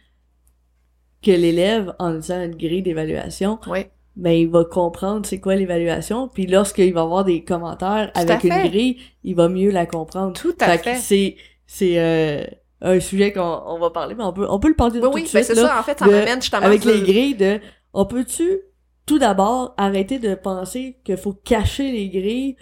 [1.24, 3.86] que l'élève, en utilisant une grille d'évaluation, Oui.
[4.16, 8.44] ben il va comprendre c'est quoi l'évaluation, puis lorsqu'il va avoir des commentaires Tout avec
[8.44, 8.70] une fait.
[8.70, 10.34] grille, il va mieux la comprendre.
[10.40, 10.96] Tout à que fait.
[10.96, 11.36] c'est
[11.68, 12.44] c'est euh,
[12.82, 15.14] un sujet qu'on on va parler, mais on peut on peut le parler Oui, tout
[15.14, 15.80] oui, de ben suite c'est ça.
[15.80, 17.60] En fait, ça m'amène justement avec les grilles de
[17.94, 18.60] on peut-tu
[19.06, 22.56] tout d'abord arrêter de penser qu'il faut cacher les grilles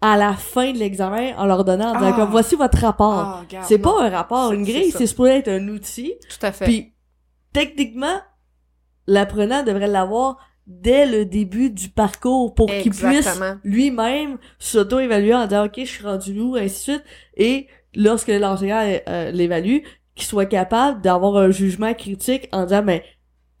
[0.00, 2.16] à la fin de l'examen en leur donnant en disant Ah.
[2.16, 3.42] comme voici votre rapport.
[3.52, 6.14] Ah, c'est pas un rapport, une grille, c'est supposé être un outil.
[6.28, 6.64] Tout à fait.
[6.64, 6.92] Puis
[7.52, 8.20] techniquement,
[9.06, 15.66] l'apprenant devrait l'avoir dès le début du parcours pour qu'il puisse lui-même s'auto-évaluer en disant
[15.66, 17.04] ok je suis rendu où ainsi de suite
[17.36, 19.78] et lorsque l'enseignant euh, l'évalue
[20.16, 23.04] qu'il soit capable d'avoir un jugement critique en disant mais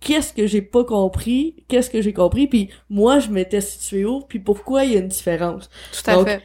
[0.00, 4.22] qu'est-ce que j'ai pas compris qu'est-ce que j'ai compris puis moi je m'étais situé où
[4.22, 6.42] puis pourquoi il y a une différence Tout à Donc, fait.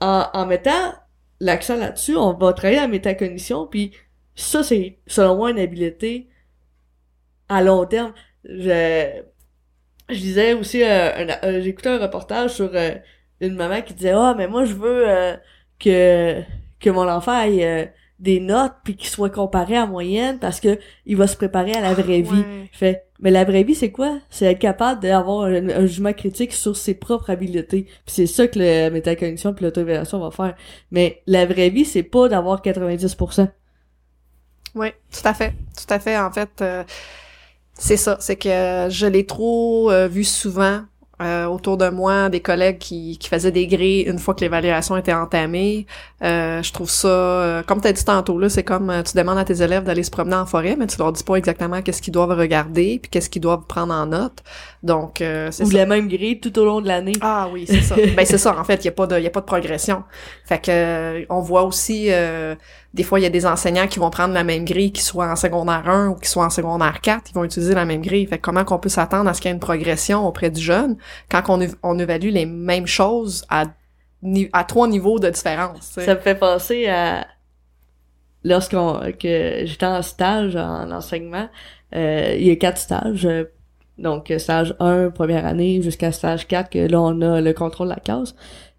[0.00, 0.94] en, en mettant
[1.40, 3.92] l'accent là-dessus, on va travailler la métacognition, puis
[4.36, 6.28] ça, c'est, selon moi, une habileté
[7.48, 8.12] à long terme.
[8.44, 9.22] Je,
[10.10, 12.94] je lisais aussi, euh, un- euh, j'écoutais un reportage sur euh,
[13.40, 15.36] une maman qui disait «Ah, mais moi, je veux euh,
[15.78, 16.42] que,
[16.84, 17.86] que mon enfant ait euh,
[18.20, 21.80] des notes, puis qu'il soit comparé à moyenne, parce que il va se préparer à
[21.80, 22.30] la vraie vie.
[22.30, 22.68] Ouais.
[22.72, 24.18] Je fais, mais la vraie vie, c'est quoi?
[24.28, 27.84] C'est être capable d'avoir un, un jugement critique sur ses propres habiletés.
[27.84, 30.54] Puis c'est ça que la métacognition puis l'auto-évaluation va faire.
[30.90, 33.48] Mais la vraie vie, c'est pas d'avoir 90%.
[34.74, 35.54] Oui, tout à fait.
[35.76, 36.18] Tout à fait.
[36.18, 36.84] En fait, euh,
[37.74, 38.16] c'est ça.
[38.20, 40.82] C'est que je l'ai trop euh, vu souvent
[41.22, 44.96] euh, autour de moi, des collègues qui, qui faisaient des grilles une fois que l'évaluation
[44.96, 45.86] était entamée.
[46.22, 49.16] Euh, je trouve ça, euh, comme tu as dit tantôt, là, c'est comme euh, tu
[49.16, 51.82] demandes à tes élèves d'aller se promener en forêt, mais tu leur dis pas exactement
[51.82, 54.42] qu'est-ce qu'ils doivent regarder puis qu'est-ce qu'ils doivent prendre en note.
[54.82, 55.78] Donc, euh, c'est Ou ça.
[55.78, 57.14] la même grille tout au long de l'année.
[57.20, 57.94] Ah oui, c'est ça.
[58.16, 60.04] ben c'est ça en fait, il y a pas de y a pas de progression.
[60.44, 62.54] Fait que euh, on voit aussi euh,
[62.94, 65.28] des fois il y a des enseignants qui vont prendre la même grille qu'ils soient
[65.30, 68.24] en secondaire 1 ou qu'ils soient en secondaire 4, ils vont utiliser la même grille.
[68.26, 70.62] Fait que comment qu'on peut s'attendre à ce qu'il y ait une progression auprès du
[70.62, 70.96] jeune
[71.28, 73.66] quand on, év- on évalue les mêmes choses à
[74.66, 75.82] trois niveaux de différence.
[76.02, 77.26] Ça me fait penser à
[78.44, 81.48] lorsqu'on que j'étais en stage en enseignement,
[81.94, 83.26] euh, il y a quatre stages.
[83.26, 83.44] euh,
[83.98, 87.94] donc stage 1, première année, jusqu'à stage 4, que là on a le contrôle de
[87.94, 88.34] la classe.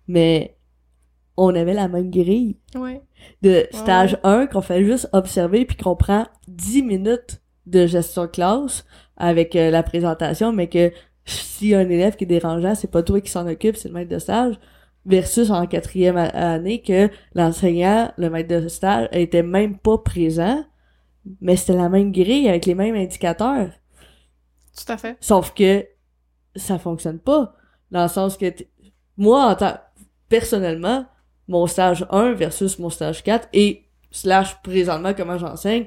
[0.08, 0.56] Mais
[1.38, 3.02] on avait la même grille Ouais.
[3.42, 8.28] De stage 1 qu'on fait juste observer puis qu'on prend 10 minutes de gestion de
[8.28, 8.86] classe
[9.18, 10.92] avec euh, la présentation, mais que
[11.26, 14.12] si un élève qui est dérangeant, c'est pas toi qui s'en occupe, c'est le maître
[14.12, 14.60] de stage,
[15.06, 20.64] versus en quatrième année que l'enseignant, le maître de stage, était même pas présent,
[21.42, 23.70] mais c'était la même grille avec les mêmes indicateurs.
[24.76, 25.18] Tout à fait.
[25.20, 25.86] Sauf que
[26.56, 27.56] ça fonctionne pas.
[27.92, 28.52] Dans le sens que
[29.18, 29.78] moi, en tant
[30.28, 31.06] personnellement,
[31.48, 35.86] mon stage 1 versus mon stage 4 et slash présentement comment j'enseigne,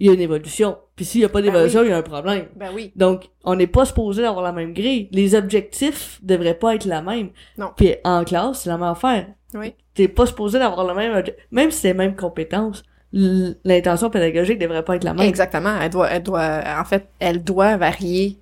[0.00, 0.78] il y a une évolution.
[0.96, 2.46] Puis s'il y a pas d'évolution, il y a un problème.
[2.56, 2.92] Ben oui.
[2.94, 5.08] Donc, on n'est pas supposé avoir la même grille.
[5.12, 7.30] Les objectifs devraient pas être la même.
[7.56, 7.72] Non.
[7.76, 9.26] Puis en classe, c'est la même affaire.
[9.54, 9.74] Oui.
[9.94, 12.84] T'es pas supposé d'avoir le même même si c'est les mêmes compétences.
[13.12, 15.26] L'intention pédagogique devrait pas être la même.
[15.26, 15.74] Exactement.
[15.80, 18.38] Elle doit, elle doit, en fait, elle doit varier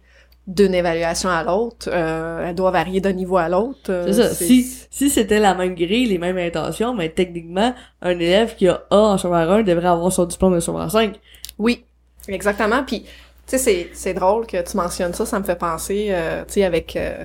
[0.47, 1.88] d'une évaluation à l'autre.
[1.92, 3.90] Euh, elle doit varier d'un niveau à l'autre.
[3.90, 4.34] Euh, C'est ça.
[4.34, 8.82] Si, si c'était la même grille, les mêmes intentions, mais techniquement, un élève qui a
[8.90, 11.14] A en secondaire 1 devrait avoir son diplôme de secondaire 5.
[11.59, 11.84] Oui,
[12.28, 12.84] exactement.
[12.84, 13.09] Puis, tu
[13.47, 15.26] sais, c'est, c'est drôle que tu mentionnes ça.
[15.26, 16.94] Ça me fait penser, euh, tu sais, avec...
[16.97, 17.24] euh,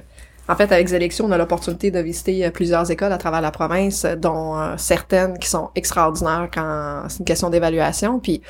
[0.49, 3.51] en fait, avec Zélection, on a l'opportunité de visiter euh, plusieurs écoles à travers la
[3.51, 8.19] province, dont certaines qui sont extraordinaires quand c'est une question d'évaluation.
[8.19, 8.41] Puis,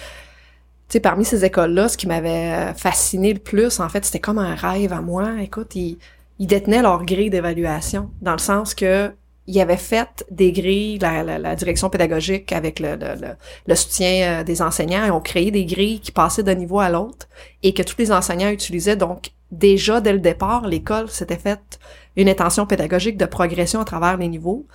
[0.91, 4.19] tu sais, parmi ces écoles-là, ce qui m'avait euh, fasciné le plus, en fait, c'était
[4.19, 5.41] comme un rêve à moi.
[5.41, 5.97] Écoute, ils,
[6.37, 9.09] ils détenaient leur grille d'évaluation, dans le sens que
[9.47, 13.29] ils avaient fait des grilles, la, la, la direction pédagogique avec le, le, le,
[13.67, 16.89] le soutien euh, des enseignants, ils ont créé des grilles qui passaient d'un niveau à
[16.89, 17.29] l'autre
[17.63, 18.97] et que tous les enseignants utilisaient.
[18.97, 21.79] Donc, déjà, dès le départ, l'école s'était faite
[22.17, 24.67] une intention pédagogique de progression à travers les niveaux.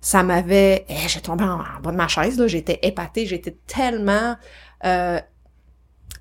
[0.00, 0.86] Ça m'avait...
[0.88, 2.46] eh, j'ai tombé en, en bas de ma chaise, là.
[2.46, 4.36] J'étais épatée, j'étais tellement...
[4.86, 5.20] Euh,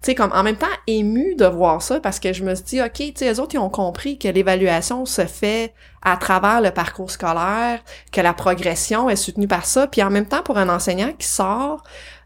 [0.01, 2.81] sais, comme en même temps ému de voir ça parce que je me suis dit,
[2.81, 6.71] OK, tu sais, les autres, ils ont compris que l'évaluation se fait à travers le
[6.71, 7.79] parcours scolaire,
[8.11, 9.87] que la progression est soutenue par ça.
[9.87, 11.83] Puis en même temps, pour un enseignant qui sort,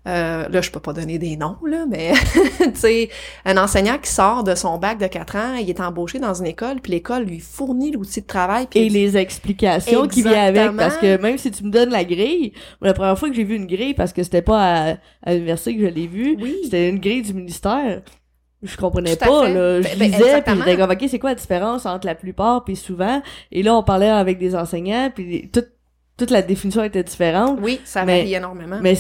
[0.08, 2.14] euh, là, je peux pas donner des noms, là, mais
[2.60, 3.10] tu sais,
[3.46, 6.46] un enseignant qui sort de son bac de 4 ans, il est embauché dans une
[6.46, 8.68] école, puis l'école lui fournit l'outil de travail.
[8.70, 12.04] Puis Et les explications qui viennent avec, parce que même si tu me donnes la
[12.04, 15.34] grille, la première fois que j'ai vu une grille, parce que c'était pas à, à
[15.34, 16.56] l'université que je l'ai vue, Oui.
[16.64, 18.02] c'était une grille du ministère.
[18.64, 19.82] Je comprenais pas, là.
[19.82, 22.64] Je Ben- ben, lisais, puis j'étais comme, OK, c'est quoi la différence entre la plupart
[22.64, 23.22] puis souvent?
[23.52, 25.68] Et là, on parlait avec des enseignants, puis toute,
[26.18, 27.60] toute la définition était différente.
[27.62, 28.80] Oui, ça Mais- varie énormément.
[28.82, 28.96] Mais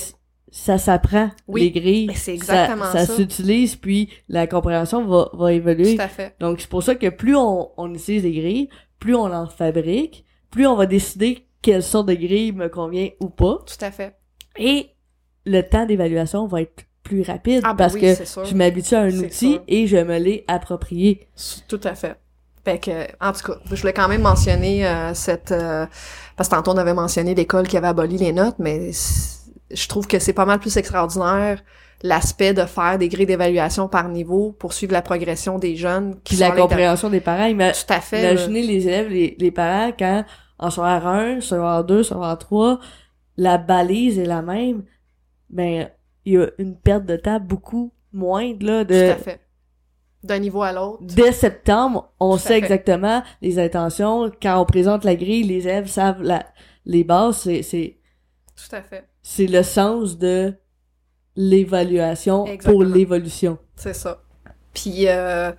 [0.58, 2.08] ça s'apprend, Oui, les grilles.
[2.08, 3.06] mais c'est exactement ça.
[3.06, 3.14] ça.
[3.14, 5.98] s'utilise, puis la compréhension va, va évoluer.
[5.98, 6.34] Tout à fait.
[6.40, 10.24] Donc, c'est pour ça que plus on, on utilise des grilles, plus on en fabrique,
[10.52, 13.60] plus on va décider quelle sorte de grille me convient ou pas.
[13.68, 14.16] Tout à fait.
[14.58, 14.92] Et
[15.46, 19.02] le temps d'évaluation va être plus rapide Ah, ben parce oui, que je m'habitue à
[19.02, 19.64] un outil sûr.
[19.68, 21.28] et je me l'ai approprié.
[21.68, 22.16] Tout à fait.
[22.64, 25.52] Fait que, en tout cas, je voulais quand même mentionner euh, cette...
[25.52, 25.86] euh,
[26.38, 28.92] parce que tantôt, on avait mentionné l'école qui avait aboli les notes, mais
[29.72, 31.64] je trouve que c'est pas mal plus extraordinaire
[32.04, 36.36] l'aspect de faire des grilles d'évaluation par niveau pour suivre la progression des jeunes qui
[36.36, 37.48] la compréhension des parents.
[37.48, 38.22] Ima- Tout à fait.
[38.22, 38.32] là.
[38.34, 40.24] Imaginez les élèves, les, les parents, quand
[40.60, 42.80] en secondaire 1, secondaire 2, secondaire 3,
[43.38, 44.84] la balise est la même,
[45.50, 45.90] ben,
[46.26, 49.40] il y a une perte de temps beaucoup moindre, là, Tout de, à fait.
[50.24, 51.00] D'un niveau à l'autre.
[51.02, 54.32] dès septembre, on Tout sait exactement les intentions.
[54.42, 56.46] Quand on présente la grille, les élèves savent la,
[56.86, 57.38] les bases.
[57.38, 57.98] C'est, c'est,
[58.56, 59.06] Tout à fait.
[59.28, 60.54] C'est le sens de
[61.36, 63.58] l'évaluation pour l'évolution.
[63.76, 64.22] C'est ça.
[64.72, 65.52] Puis euh,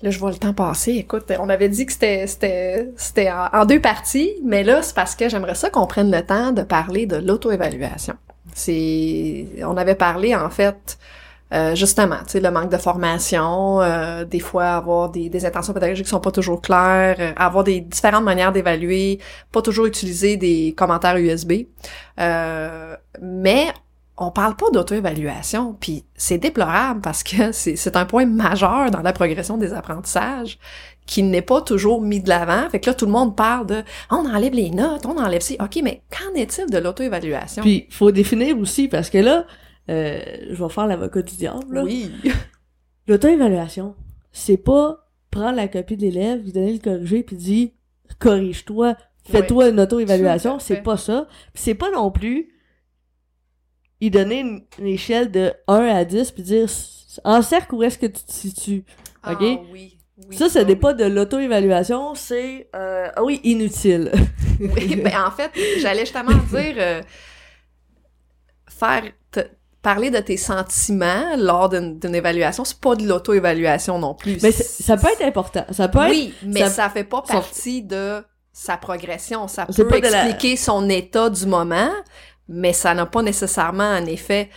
[0.00, 0.92] là, je vois le temps passer.
[0.92, 4.94] Écoute, on avait dit que c'était c'était c'était en, en deux parties, mais là, c'est
[4.94, 8.14] parce que j'aimerais ça qu'on prenne le temps de parler de l'auto-évaluation.
[8.54, 10.98] C'est on avait parlé en fait
[11.54, 15.72] euh, justement, tu sais, le manque de formation, euh, des fois avoir des, des intentions
[15.72, 19.20] pédagogiques qui sont pas toujours claires, euh, avoir des différentes manières d'évaluer,
[19.52, 21.52] pas toujours utiliser des commentaires USB.
[22.18, 23.68] Euh, mais
[24.16, 29.12] on parle pas d'auto-évaluation, puis c'est déplorable parce que c'est un point majeur dans la
[29.12, 30.58] progression des apprentissages
[31.06, 32.68] qui n'est pas toujours mis de l'avant.
[32.70, 35.56] Fait que là, tout le monde parle de on enlève les notes, on enlève ci.
[35.60, 37.62] OK, mais qu'en est-il de l'auto-évaluation?
[37.62, 39.44] Puis, faut définir aussi, parce que là,
[39.90, 40.20] euh,
[40.50, 41.84] je vais faire l'avocat du diable, là.
[41.84, 42.10] oui.
[43.06, 43.94] L'auto-évaluation,
[44.32, 47.68] c'est pas prendre la copie de l'élève, lui donner le corrigé, puis dire
[48.18, 50.58] corrige-toi, fais-toi une auto-évaluation.
[50.58, 51.28] C'est pas ça.
[51.54, 52.54] C'est pas non plus
[54.00, 56.68] y donner une, une échelle de 1 à 10, puis dire
[57.24, 58.84] en cercle où est-ce que tu te situes?
[59.22, 59.40] Ah, OK?
[59.40, 59.98] oui.
[60.28, 60.78] oui, ça, ce ah, n'est oui.
[60.78, 64.12] pas de l'auto-évaluation, c'est, euh, ah oui, inutile.
[64.60, 67.02] Oui, ben en fait, j'allais justement dire, euh,
[68.68, 69.04] faire
[69.84, 74.38] parler de tes sentiments lors d'une évaluation, c'est pas de l'auto-évaluation non plus.
[74.42, 75.64] Mais ça peut être important.
[75.70, 76.10] Ça peut être...
[76.10, 79.46] oui, mais ça- ça, fait pas partie de sa progression.
[79.46, 81.90] Ça peut pas de la- expliquer son état du moment,
[82.48, 84.48] mais ça n'a pas nécessairement un effet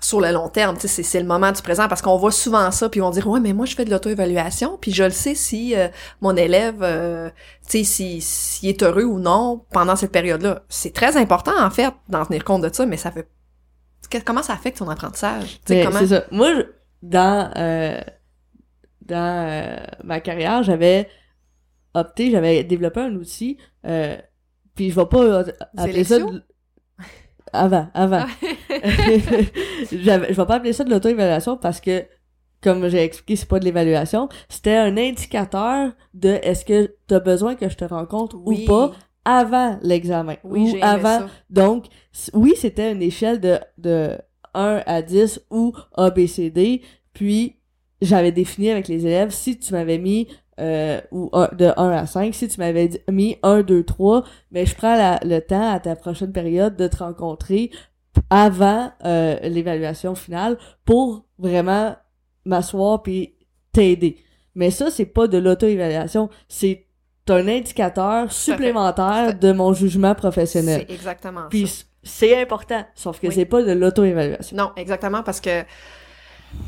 [0.00, 0.76] sur le long terme.
[0.76, 3.22] Tu sais, c'est- le moment du présent parce qu'on voit souvent ça, puis on dit
[3.22, 5.86] ouais, mais moi je fais de l'auto-évaluation, puis je le sais si euh,
[6.20, 7.30] mon élève, euh,
[7.70, 10.62] tu sais, si s'il est heureux ou non pendant cette période-là.
[10.68, 13.28] C'est très important en fait d'en tenir compte de ça, mais ça fait
[14.18, 15.60] comment ça affecte ton apprentissage?
[15.66, 16.24] Comment C'est ça.
[16.30, 16.62] Moi, je-
[17.02, 18.00] dans euh,
[19.02, 21.08] dans euh, ma carrière, j'avais
[21.94, 24.16] opté, j'avais développé un outil, euh,
[24.74, 25.44] puis je vais pas
[25.76, 26.18] appeler ça...
[26.20, 26.42] De-
[27.52, 28.24] Avant, avant.
[28.70, 29.96] Je
[30.34, 32.04] vais pas appeler ça de l'auto-évaluation parce que,
[32.62, 34.28] comme j'ai expliqué, c'est pas de l'évaluation.
[34.48, 38.62] C'était un indicateur de est-ce que tu as besoin que je te rencontre Oui.
[38.64, 38.92] ou pas
[39.24, 40.36] avant l'examen.
[40.44, 41.28] Oui, ou avant ça.
[41.50, 41.86] donc,
[42.34, 44.18] oui, c'était une échelle de, de
[44.54, 46.82] 1 à 10 ou A, B, C, D.
[47.12, 47.56] Puis,
[48.00, 50.28] j'avais défini avec les élèves, si tu m'avais mis
[50.60, 54.66] euh, ou un- de 1 à 5, si tu m'avais mis 1, 2, 3, mais
[54.66, 57.70] je prends la- le temps à ta prochaine période de te rencontrer
[58.28, 61.96] avant euh, l'évaluation finale pour vraiment
[62.44, 63.34] m'asseoir puis
[63.72, 64.16] t'aider.
[64.54, 66.86] Mais ça, c'est pas de l'auto-évaluation, c'est
[67.28, 70.84] un indicateur supplémentaire de mon jugement professionnel.
[70.88, 71.84] C'est exactement Puis ça.
[72.02, 73.34] c'est important, sauf que Oui.
[73.34, 74.56] c'est pas de l'auto-évaluation.
[74.56, 75.66] Non, exactement, parce que, tu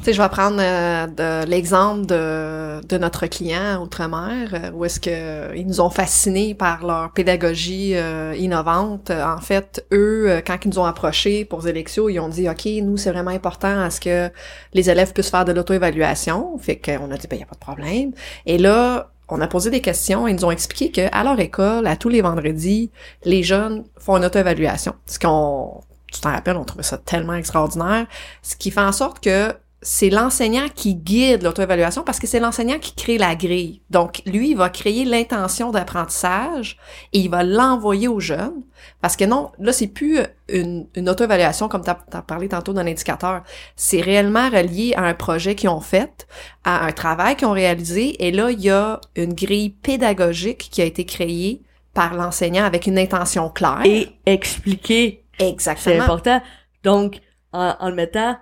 [0.05, 5.11] sais, je vais prendre euh, l'exemple de, de notre client Outre-mer, euh, où est-ce que
[5.11, 9.11] euh, ils nous ont fascinés par leur pédagogie euh, innovante.
[9.11, 12.97] En fait, eux, quand ils nous ont approchés pour Zélexio, ils ont dit, OK, nous,
[12.97, 14.31] c'est vraiment important à ce que
[14.73, 16.57] les élèves puissent faire de l'auto-évaluation.
[16.59, 18.13] Fait qu'on a dit, ben, il n'y a pas de problème.
[18.47, 21.87] Et là, on a posé des questions et ils nous ont expliqué qu'à leur école,
[21.87, 22.91] à tous les vendredis,
[23.25, 24.95] les jeunes font une auto-évaluation.
[25.07, 25.81] Ce qu'on,
[26.13, 28.07] tu t'en rappelles, on trouvait ça tellement extraordinaire.
[28.43, 29.55] Ce qui fait en sorte que
[29.87, 33.83] c'est l'enseignant qui guide l'auto-évaluation parce que c'est l'enseignant qui crée la grille.
[33.91, 36.79] Donc, lui, il va créer l'intention d'apprentissage
[37.13, 38.63] et il va l'envoyer aux jeunes.
[39.03, 42.87] Parce que non, là, c'est plus une, une auto-évaluation comme tu as, parlé tantôt d'un
[42.87, 43.43] indicateur.
[43.77, 46.27] C'est réellement relié à un projet qu'ils ont fait,
[46.65, 48.25] à un travail qu'ils ont réalisé.
[48.27, 51.61] Et là, il y a une grille pédagogique qui a été créée
[51.93, 53.83] par l'enseignant avec une intention claire.
[53.85, 56.05] Et expliquer, c'est Exactement.
[56.05, 56.41] important.
[56.85, 57.21] Donc,
[57.53, 58.37] en, en le mettant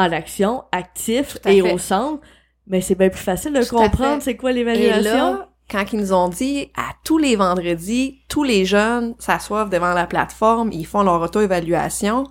[0.00, 1.72] en action, actif et fait.
[1.72, 2.20] au centre,
[2.66, 5.40] mais c'est bien plus facile de Tout comprendre c'est quoi l'évaluation.
[5.70, 10.06] quand ils nous ont dit, à tous les vendredis, tous les jeunes s'assoivent devant la
[10.06, 12.24] plateforme, ils font leur auto-évaluation.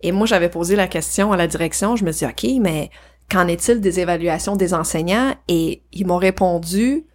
[0.00, 2.90] Et moi, j'avais posé la question à la direction, je me suis dit, OK, mais
[3.30, 5.34] qu'en est-il des évaluations des enseignants?
[5.48, 7.06] Et ils m'ont répondu,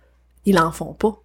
[0.46, 1.16] ils en font pas.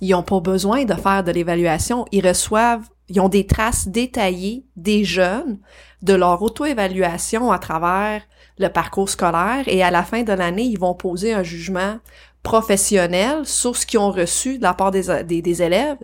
[0.00, 2.06] Ils ont pas besoin de faire de l'évaluation.
[2.12, 5.58] Ils reçoivent, ils ont des traces détaillées des jeunes
[6.02, 8.22] de leur auto-évaluation à travers
[8.58, 11.98] le parcours scolaire et à la fin de l'année, ils vont poser un jugement
[12.42, 15.98] professionnel sur ce qu'ils ont reçu de la part des, des, des élèves.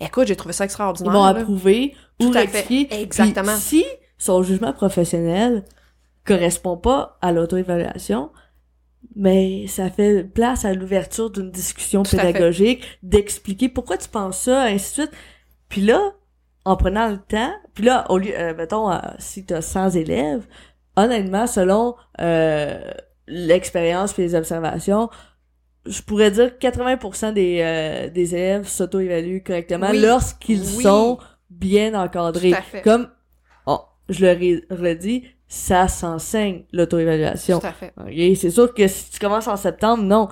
[0.00, 1.12] Écoute, j'ai trouvé ça Ils extraordinaire.
[1.12, 1.30] vont là.
[1.40, 2.88] approuver ou rectifier.
[3.02, 3.52] Exactement.
[3.52, 3.84] Puis si
[4.18, 5.64] son jugement professionnel
[6.26, 8.30] correspond pas à l'auto-évaluation,
[9.16, 14.62] mais ça fait place à l'ouverture d'une discussion Tout pédagogique, d'expliquer pourquoi tu penses ça,
[14.64, 15.12] ainsi de suite.
[15.68, 16.12] Puis là,
[16.64, 19.90] en prenant le temps, puis là, au lieu, euh, mettons, euh, si tu as 100
[19.90, 20.46] élèves,
[20.96, 22.80] honnêtement, selon euh,
[23.26, 25.08] l'expérience et les observations,
[25.86, 30.00] je pourrais dire que 80% des, euh, des élèves s'auto-évaluent correctement Oui.
[30.00, 30.82] lorsqu'ils Oui.
[30.82, 32.50] sont bien encadrés.
[32.50, 32.82] Tout à fait.
[32.82, 33.08] Comme,
[33.66, 33.80] oh,
[34.10, 37.58] je le redis, ça s'enseigne, l'auto-évaluation.
[37.60, 37.92] Tout à fait.
[37.98, 40.28] Ok, C'est sûr que si tu commences en septembre, non.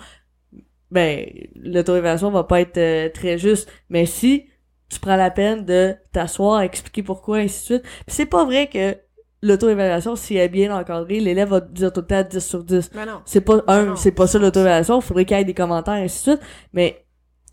[0.90, 3.70] Ben, l'auto-évaluation va pas être euh, très juste.
[3.90, 4.44] Mais si
[4.88, 7.82] tu prends la peine de t'asseoir, expliquer pourquoi, ainsi de suite.
[7.82, 8.96] Puis c'est pas vrai que
[9.42, 12.90] l'auto-évaluation, si elle est bien encadrée, l'élève va dire tout le temps 10 sur 10.
[12.94, 13.20] Mais non.
[13.24, 13.96] C'est pas, un, non.
[13.96, 16.48] c'est pas ça l'auto-évaluation, faudrait qu'il y ait des commentaires, ainsi de suite.
[16.72, 17.04] Mais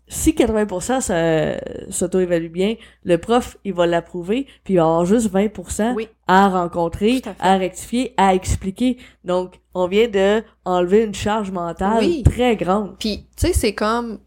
[0.08, 1.58] si 80% ça-
[1.90, 6.08] s'auto-évalue bien, le prof, il va l'approuver, puis il va avoir juste 20% Oui.
[6.28, 8.98] à rencontrer, à rectifier, à expliquer.
[9.24, 12.22] Donc, on vient de enlever une charge mentale Oui.
[12.24, 12.96] très grande.
[12.98, 14.18] Puis, tu sais, c'est comme...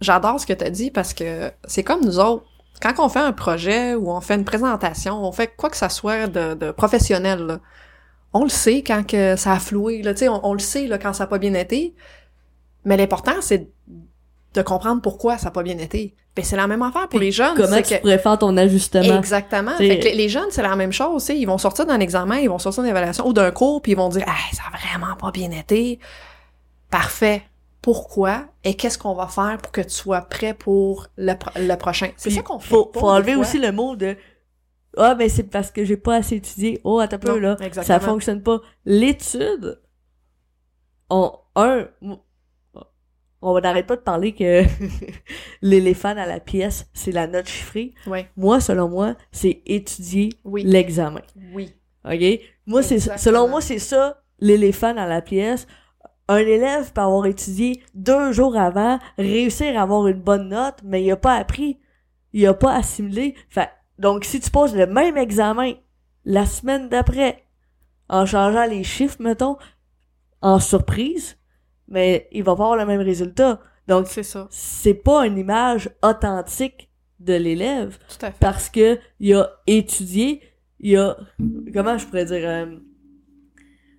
[0.00, 2.44] J'adore ce que tu as dit parce que c'est comme nous autres.
[2.82, 5.88] Quand on fait un projet ou on fait une présentation, on fait quoi que ça
[5.88, 7.58] soit de, de professionnel, là,
[8.34, 10.86] on le sait quand que ça a floué, là, tu sais, on, on le sait
[10.86, 11.94] là, quand ça n'a pas bien été.
[12.84, 13.68] Mais l'important, c'est
[14.54, 16.14] de comprendre pourquoi ça n'a pas bien été.
[16.34, 17.56] Ben, c'est la même affaire pour les jeunes.
[17.56, 19.16] Comment tu que- pourrais faire ton ajustement?
[19.18, 19.74] Exactement.
[19.78, 21.26] Fait que les- les jeunes, c'est la même chose.
[21.30, 23.96] Ils vont sortir d'un examen, ils vont sortir d'une évaluation ou d'un cours, puis ils
[23.96, 25.98] vont dire Ah, ça a vraiment pas bien été.
[26.90, 27.42] Parfait.
[27.86, 28.48] Pourquoi?
[28.64, 32.10] Et qu'est-ce qu'on va faire pour que tu sois prêt pour le, pro- le prochain?
[32.16, 32.68] C'est ça qu'on fait.
[32.68, 33.42] Faut, faut enlever fois.
[33.42, 34.16] aussi le mot de
[34.96, 36.80] ah ben c'est parce que j'ai pas assez étudié.
[36.82, 37.84] Oh attends un peu là, exactement.
[37.84, 38.60] ça fonctionne pas.
[38.86, 39.80] L'étude,
[41.10, 41.86] on un,
[43.40, 44.64] on n'arrête pas de parler que
[45.62, 47.94] l'éléphant à la pièce, c'est la note chiffrée.
[48.08, 48.28] Ouais.
[48.36, 50.64] Moi, selon moi, c'est étudier Oui.
[50.64, 51.22] l'examen.
[51.52, 51.72] Oui.
[52.04, 52.40] OK?
[52.66, 55.68] Moi, c'est selon moi, c'est ça, l'éléphant dans la pièce.
[56.28, 61.04] Un élève peut avoir étudié deux jours avant, réussir à avoir une bonne note, mais
[61.04, 61.78] il a pas appris.
[62.32, 63.34] Il a pas assimilé.
[63.48, 65.74] Fait, donc, si tu poses le même examen
[66.24, 67.44] la semaine d'après,
[68.08, 69.56] en changeant les chiffres, mettons,
[70.42, 71.36] en surprise,
[71.88, 73.60] mais il va pas avoir le même résultat.
[73.86, 74.48] Donc, C'est ça.
[74.50, 78.38] c'est pas une image authentique de l'élève Tout à fait.
[78.40, 80.42] parce que il a étudié,
[80.80, 81.16] il a
[81.72, 82.76] comment je pourrais dire euh,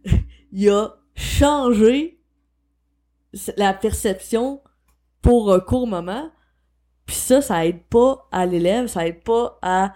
[0.51, 2.16] il a changé
[3.57, 4.61] la perception
[5.21, 6.31] pour un court moment.
[7.05, 9.93] Puis ça ça aide pas à l'élève, ça aide pas à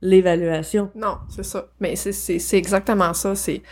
[0.00, 0.90] l'évaluation.
[0.94, 1.68] Non, c'est ça.
[1.80, 3.34] Mais c'est, exactement ça.
[3.34, 3.62] C'est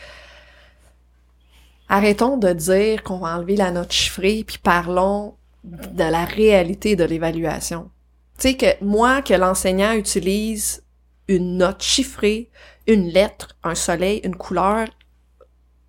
[1.89, 7.05] arrêtons de dire qu'on va enlever la note chiffrée, puis parlons de la réalité de
[7.05, 7.91] l'évaluation.
[8.39, 10.83] Tu sais que moi, que l'enseignant utilise
[11.29, 12.51] une note chiffrée,
[12.87, 14.89] une lettre, un soleil, une couleur,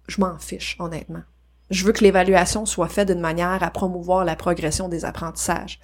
[0.08, 1.24] je m'en fiche, honnêtement.
[1.74, 5.80] Je veux que l'évaluation soit faite d'une manière à promouvoir la progression des apprentissages.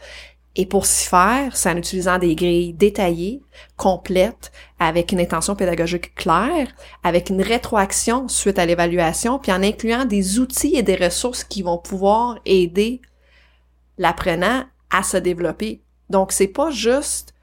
[0.55, 3.41] Et pour s'y faire, c'est en utilisant des grilles détaillées,
[3.75, 6.67] complètes, avec une intention pédagogique claire,
[7.03, 11.63] avec une rétroaction suite à l'évaluation, puis en incluant des outils et des ressources qui
[11.63, 13.01] vont pouvoir aider
[13.97, 15.81] l'apprenant à se développer.
[16.11, 17.33] Donc, c'est pas juste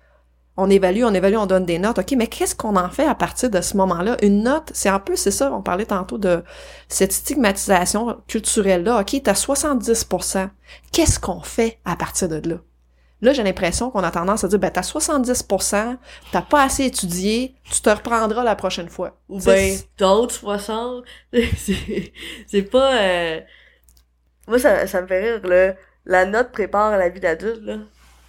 [0.56, 1.98] on évalue, on évalue, on donne des notes.
[1.98, 4.16] OK, mais qu'est-ce qu'on en fait à partir de ce moment-là?
[4.22, 6.42] Une note, c'est un peu, c'est ça, on parlait tantôt de
[6.88, 9.00] cette stigmatisation culturelle-là.
[9.00, 10.48] OK, t'as 70%
[10.92, 12.56] Qu'est-ce qu'on fait à partir de là?
[13.22, 15.96] Là, j'ai l'impression qu'on a tendance à dire, ben, t'as 70%
[16.32, 19.18] t'as pas assez étudié, tu te reprendras la prochaine fois.
[19.28, 21.04] Ou ben d'autres 60,
[21.56, 22.12] c'est
[22.46, 23.40] c'est pas euh,
[24.46, 27.78] moi ça ça me fait rire le la note prépare à la vie d'adulte là.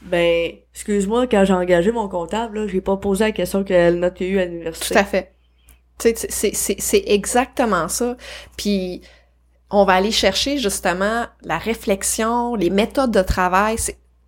[0.08, 4.22] Ben, excuse-moi, quand j'ai engagé mon comptable, là, j'ai pas posé la question quelle note
[4.22, 4.94] a eu à l'université.
[4.94, 5.34] Tout à fait.
[6.00, 8.16] Tu c'est, exactement ça.
[8.56, 9.02] Puis,
[9.70, 13.78] on va aller chercher justement la réflexion, les méthodes de travail.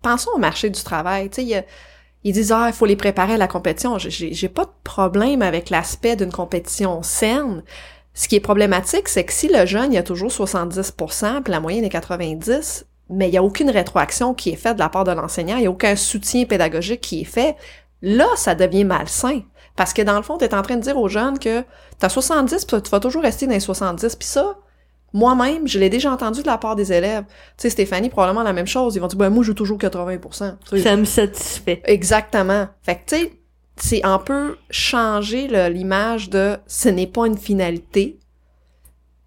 [0.02, 1.30] Pensons au marché du travail.
[1.30, 1.64] Tu sais,
[2.24, 3.96] ils disent, ah, il faut les préparer à la compétition.
[3.98, 7.62] J'ai pas de problème avec l'aspect d'une compétition saine.
[8.12, 11.60] Ce qui est problématique, c'est que si le jeune, il a toujours 70%, puis la
[11.60, 15.04] moyenne est 90%, mais il y a aucune rétroaction qui est faite de la part
[15.04, 17.56] de l'enseignant, il y a aucun soutien pédagogique qui est fait,
[18.02, 19.42] là, ça devient malsain.
[19.76, 22.06] Parce que dans le fond, tu es en train de dire aux jeunes que tu
[22.06, 24.16] as 70, puis tu vas toujours rester dans les 70.
[24.16, 24.56] Puis ça,
[25.12, 27.24] moi-même, je l'ai déjà entendu de la part des élèves.
[27.56, 28.94] Tu sais, Stéphanie, probablement la même chose.
[28.96, 30.56] Ils vont dire, ben moi, je joue toujours 80%.
[30.68, 31.82] Tu sais, Ça me satisfait.
[31.84, 32.68] Exactement.
[32.82, 33.32] Fait que, tu sais,
[33.76, 38.18] c'est un peu changer l'image de ce n'est pas une finalité,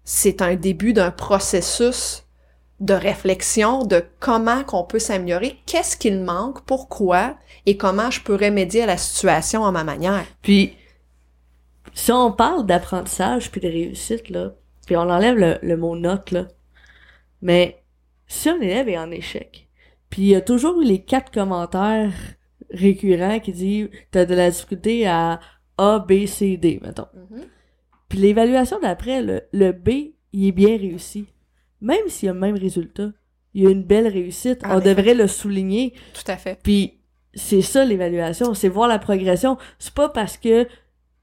[0.04, 2.23] c'est un début d'un processus
[2.80, 8.34] de réflexion de comment qu'on peut s'améliorer, qu'est-ce qu'il manque, pourquoi, et comment je peux
[8.34, 10.24] remédier à la situation à ma manière.
[10.42, 10.76] Puis
[11.94, 14.52] si on parle d'apprentissage puis de réussite là,
[14.86, 16.48] puis on enlève le, le mot note là,
[17.40, 17.82] mais
[18.26, 19.68] si un élève est en échec,
[20.10, 22.12] puis il y a toujours eu les quatre commentaires
[22.70, 25.40] récurrents qui disent t'as de la difficulté à
[25.78, 27.08] A, B, C, D, mettons.
[28.08, 31.26] Puis l'évaluation d'après, le, le B, il est bien réussi.
[31.84, 33.10] Même s'il y a le même résultat,
[33.52, 34.64] il y a une belle réussite.
[34.64, 35.92] En on devrait le souligner.
[36.14, 36.58] Tout à fait.
[36.62, 36.98] Puis
[37.34, 39.58] c'est ça l'évaluation, c'est voir la progression.
[39.78, 40.66] C'est pas parce que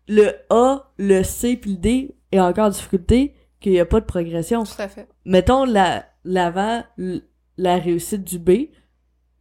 [0.08, 4.00] le A, le C puis le D est encore en difficulté qu'il y a pas
[4.02, 4.64] de progression.
[4.64, 5.08] Tout à fait.
[5.26, 6.84] Mettons la l'avant
[7.58, 8.68] la réussite du B,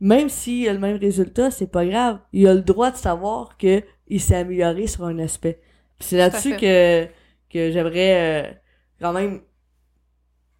[0.00, 2.18] même s'il a le même résultat, c'est pas grave.
[2.32, 5.60] Il a le droit de savoir que il s'est amélioré sur un aspect.
[5.98, 7.04] C'est là-dessus que
[7.50, 8.52] que j'aimerais euh,
[9.00, 9.42] quand même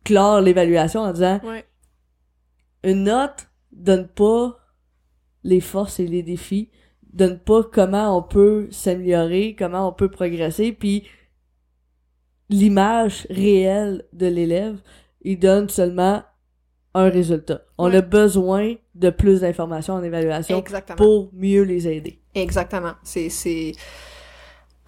[0.04, 1.64] clore l'évaluation en disant Ouais.
[2.84, 4.56] une note donne pas
[5.44, 6.70] les forces et les défis,
[7.12, 11.06] donne pas comment on peut s'améliorer, comment on peut progresser, puis
[12.48, 14.80] l'image réelle de l'élève,
[15.22, 16.22] il donne seulement
[16.94, 17.62] un résultat.
[17.78, 17.96] On Ouais.
[17.96, 20.96] a besoin de plus d'informations en évaluation Exactement.
[20.96, 22.20] pour mieux les aider.
[22.34, 22.94] Exactement.
[23.04, 23.72] C'est, c'est,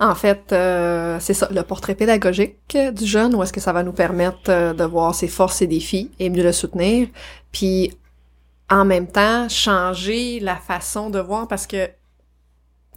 [0.02, 3.84] en fait, euh, c'est ça, le portrait pédagogique du jeune, où est-ce que ça va
[3.84, 7.06] nous permettre euh, de voir ses forces et défis et mieux le soutenir,
[7.52, 7.96] puis
[8.68, 11.92] en même temps changer la façon de voir parce que, tu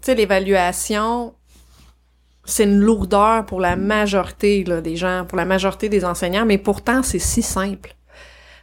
[0.02, 1.36] sais, l'évaluation,
[2.44, 6.58] c'est une lourdeur pour la majorité là, des gens, pour la majorité des enseignants, mais
[6.58, 7.96] pourtant c'est si simple.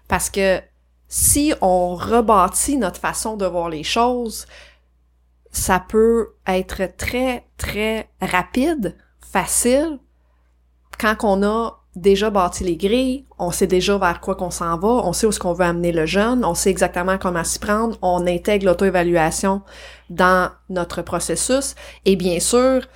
[0.08, 0.60] Parce que
[1.06, 4.46] si on rebâtit notre façon de voir les choses,
[5.52, 9.98] ça peut être très, très rapide, facile,
[10.98, 14.88] quand on a déjà bâti les grilles, on sait déjà vers quoi qu'on s'en va,
[14.88, 17.98] on sait où est-ce qu'on veut amener le jeune, on sait exactement comment s'y prendre,
[18.00, 19.62] on intègre l'auto-évaluation
[20.08, 21.74] dans notre processus,
[22.06, 22.86] et bien sûr,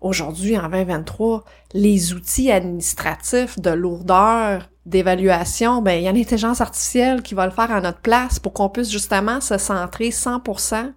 [0.00, 1.42] aujourd'hui, en 2023,
[1.72, 7.46] les outils administratifs de lourdeur, d'évaluation, ben, il y a une intelligence artificielle qui va
[7.46, 10.92] le faire à notre place pour qu'on puisse justement se centrer 100%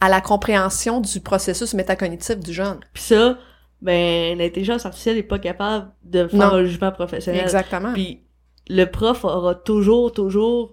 [0.00, 2.80] à la compréhension du processus métacognitif du jeune.
[2.92, 3.38] Puis ça,
[3.80, 6.56] ben, l'intelligence artificielle est pas capable de faire Non.
[6.56, 7.42] un jugement professionnel.
[7.42, 7.92] Exactement.
[7.92, 8.22] Puis
[8.68, 10.72] le prof aura toujours, toujours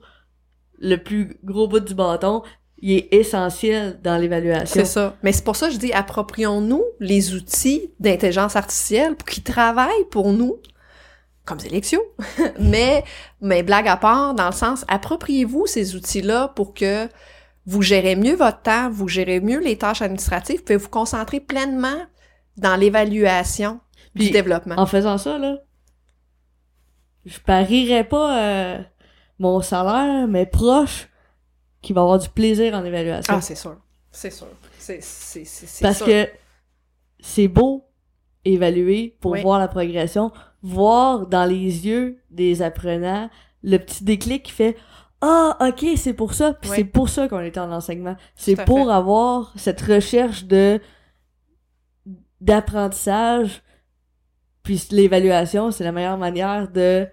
[0.80, 2.44] le plus gros bout du bâton.
[2.80, 4.66] Il est essentiel dans l'évaluation.
[4.82, 5.16] C'est ça.
[5.24, 10.06] Mais c'est pour ça que je dis approprions-nous les outils d'intelligence artificielle pour qu'ils travaillent
[10.12, 10.58] pour nous,
[11.46, 12.02] comme Zélexio.
[12.60, 13.06] mais,
[13.40, 17.08] mais blague à part, dans le sens, appropriez-vous ces outils-là pour que
[17.66, 21.40] vous gérez mieux votre temps, vous gérez mieux les tâches administratives, vous pouvez vous concentrer
[21.40, 22.06] pleinement
[22.58, 23.80] dans l'évaluation
[24.16, 24.76] du développement.
[24.78, 25.58] En faisant ça, là,
[27.26, 28.82] je parierais pas euh,
[29.40, 31.08] mon salaire, mais proche,
[31.82, 33.34] qui va avoir du plaisir en évaluation.
[33.38, 33.78] Ah, c'est sûr.
[34.12, 34.48] C'est sûr.
[34.78, 36.06] C'est, c'est, c'est, c'est Parce sûr.
[36.06, 36.28] que
[37.20, 37.86] c'est beau
[38.46, 39.42] évaluer pour Oui.
[39.42, 43.30] voir la progression, voir dans les yeux des apprenants
[43.64, 44.76] le petit déclic qui fait
[45.26, 48.88] ah ok c'est pour ça puis c'est pour ça qu'on est en enseignement c'est pour
[48.88, 48.94] fait.
[48.94, 50.82] avoir cette recherche de
[52.42, 53.64] d'apprentissage
[54.64, 57.08] puis l'évaluation c'est la meilleure manière de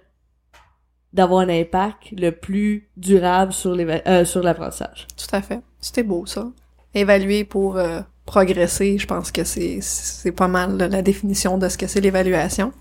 [1.12, 5.60] d'avoir un impact le plus durable sur euh, sur l'apprentissage Tout à fait.
[5.80, 6.48] C'était beau, ça.
[6.94, 11.68] Évaluer pour euh, progresser, je pense que c'est, c'est pas mal là, la définition de
[11.68, 12.72] ce que c'est l'évaluation.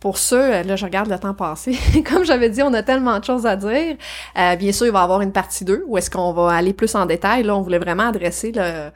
[0.00, 1.76] Pour ceux, euh, là, je regarde le temps passer.
[2.10, 3.96] Comme j'avais dit, on a tellement de choses à dire.
[4.38, 6.74] Euh, bien sûr, il va y avoir une partie 2 où est-ce qu'on va aller
[6.74, 7.44] plus en détail.
[7.44, 8.90] Là, on voulait vraiment adresser le,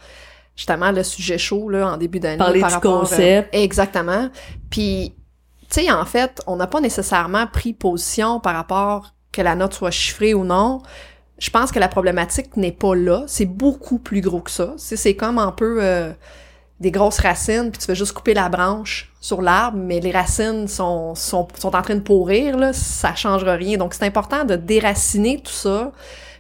[0.57, 2.36] justement le sujet chaud là, en début d'année.
[2.36, 3.48] Parler par du rapport, euh, concept.
[3.55, 4.28] exactement.
[4.68, 5.14] Puis,
[5.70, 9.72] tu sais, en fait, on n'a pas nécessairement pris position par rapport que la note
[9.72, 10.82] soit chiffrée ou non.
[11.38, 13.24] Je pense que la problématique n'est pas là.
[13.26, 14.74] C'est beaucoup plus gros que ça.
[14.76, 16.12] C'est, c'est comme un peu euh,
[16.80, 20.66] des grosses racines, puis tu fais juste couper la branche sur l'arbre, mais les racines
[20.66, 23.76] sont, sont, sont en train de pourrir, là, ça changera rien.
[23.76, 25.92] Donc, c'est important de déraciner tout ça,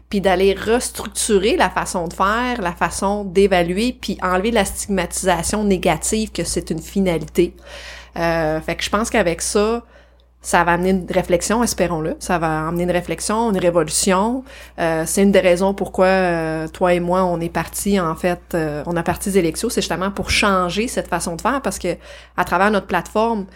[0.08, 6.32] puis d'aller restructurer la façon de faire, la façon d'évaluer, puis enlever la stigmatisation négative
[6.32, 7.54] que c'est une finalité.
[8.16, 9.84] Euh, fait que je pense qu'avec ça,
[10.42, 12.16] ça va amener une réflexion, espérons-le.
[12.18, 14.42] Ça va amener une réflexion, une révolution.
[14.78, 18.40] Euh, c'est une des raisons pourquoi euh, toi et moi, on est partis, en fait,
[18.54, 21.96] euh, on a parti Zélexio, c'est justement pour changer cette façon de faire parce que
[22.36, 23.46] à travers notre plateforme,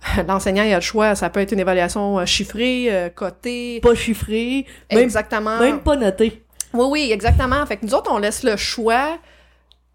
[0.28, 1.14] l'enseignant il a le choix.
[1.14, 3.80] Ça peut être une évaluation euh, chiffrée, euh, cotée.
[3.80, 5.58] pas chiffré même, exactement.
[5.58, 7.64] même pas noté Oui, oui, exactement.
[7.66, 9.18] Fait que nous autres, on laisse le choix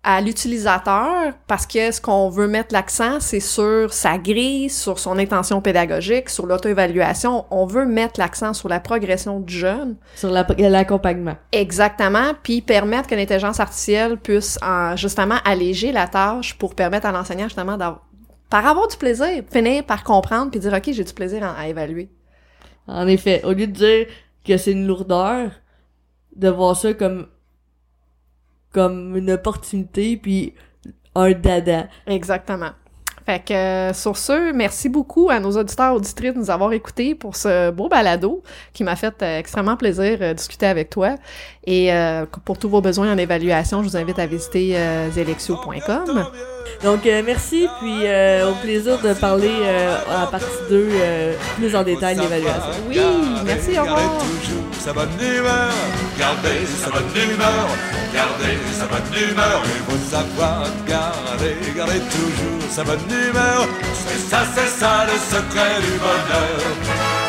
[0.05, 5.17] à l'utilisateur parce que ce qu'on veut mettre l'accent, c'est sur sa grille, sur son
[5.17, 7.45] intention pédagogique, sur l'auto-évaluation.
[7.51, 9.95] On veut mettre l'accent sur la progression du jeune.
[10.15, 14.59] sur la- l'accompagnement Exactement, puis permettre que l'intelligence artificielle puisse
[14.95, 18.01] justement alléger la tâche pour permettre à l'enseignant justement d'avoir
[18.49, 21.67] par avoir du plaisir, finir par comprendre puis dire OK, j'ai du plaisir à, à
[21.67, 22.09] évaluer.
[22.87, 24.07] En effet, au lieu de dire
[24.45, 25.49] que c'est une lourdeur,
[26.35, 27.27] de voir ça comme
[28.73, 30.53] comme une opportunité puis
[31.15, 31.87] un dada.
[32.07, 32.71] Exactement.
[33.25, 37.15] Fait que euh, sur ce, merci beaucoup à nos auditeurs auditrices de nous avoir écoutés
[37.15, 38.43] pour ce beau balado
[38.73, 41.15] qui m'a fait euh, extrêmement plaisir de discuter avec toi.
[41.65, 46.25] Et euh, pour tous vos besoins en évaluation, je vous invite à visiter euh, zelexio.com.
[46.83, 51.33] Donc euh, merci puis euh, au plaisir de parler euh, à la partie 2 euh,
[51.55, 52.71] plus en détail l'évaluation.
[52.89, 52.97] Oui,
[53.45, 53.99] merci, au revoir.
[53.99, 55.71] Gardez toujours sa bonne humeur.
[56.19, 57.67] Gardez sa bonne humeur.
[58.13, 59.61] Gardez sa bonne humeur.
[59.63, 63.67] Il faut savoir garder, garder toujours sa bonne humeur.
[63.93, 67.22] C'est ça, c'est ça le secret du bonheur.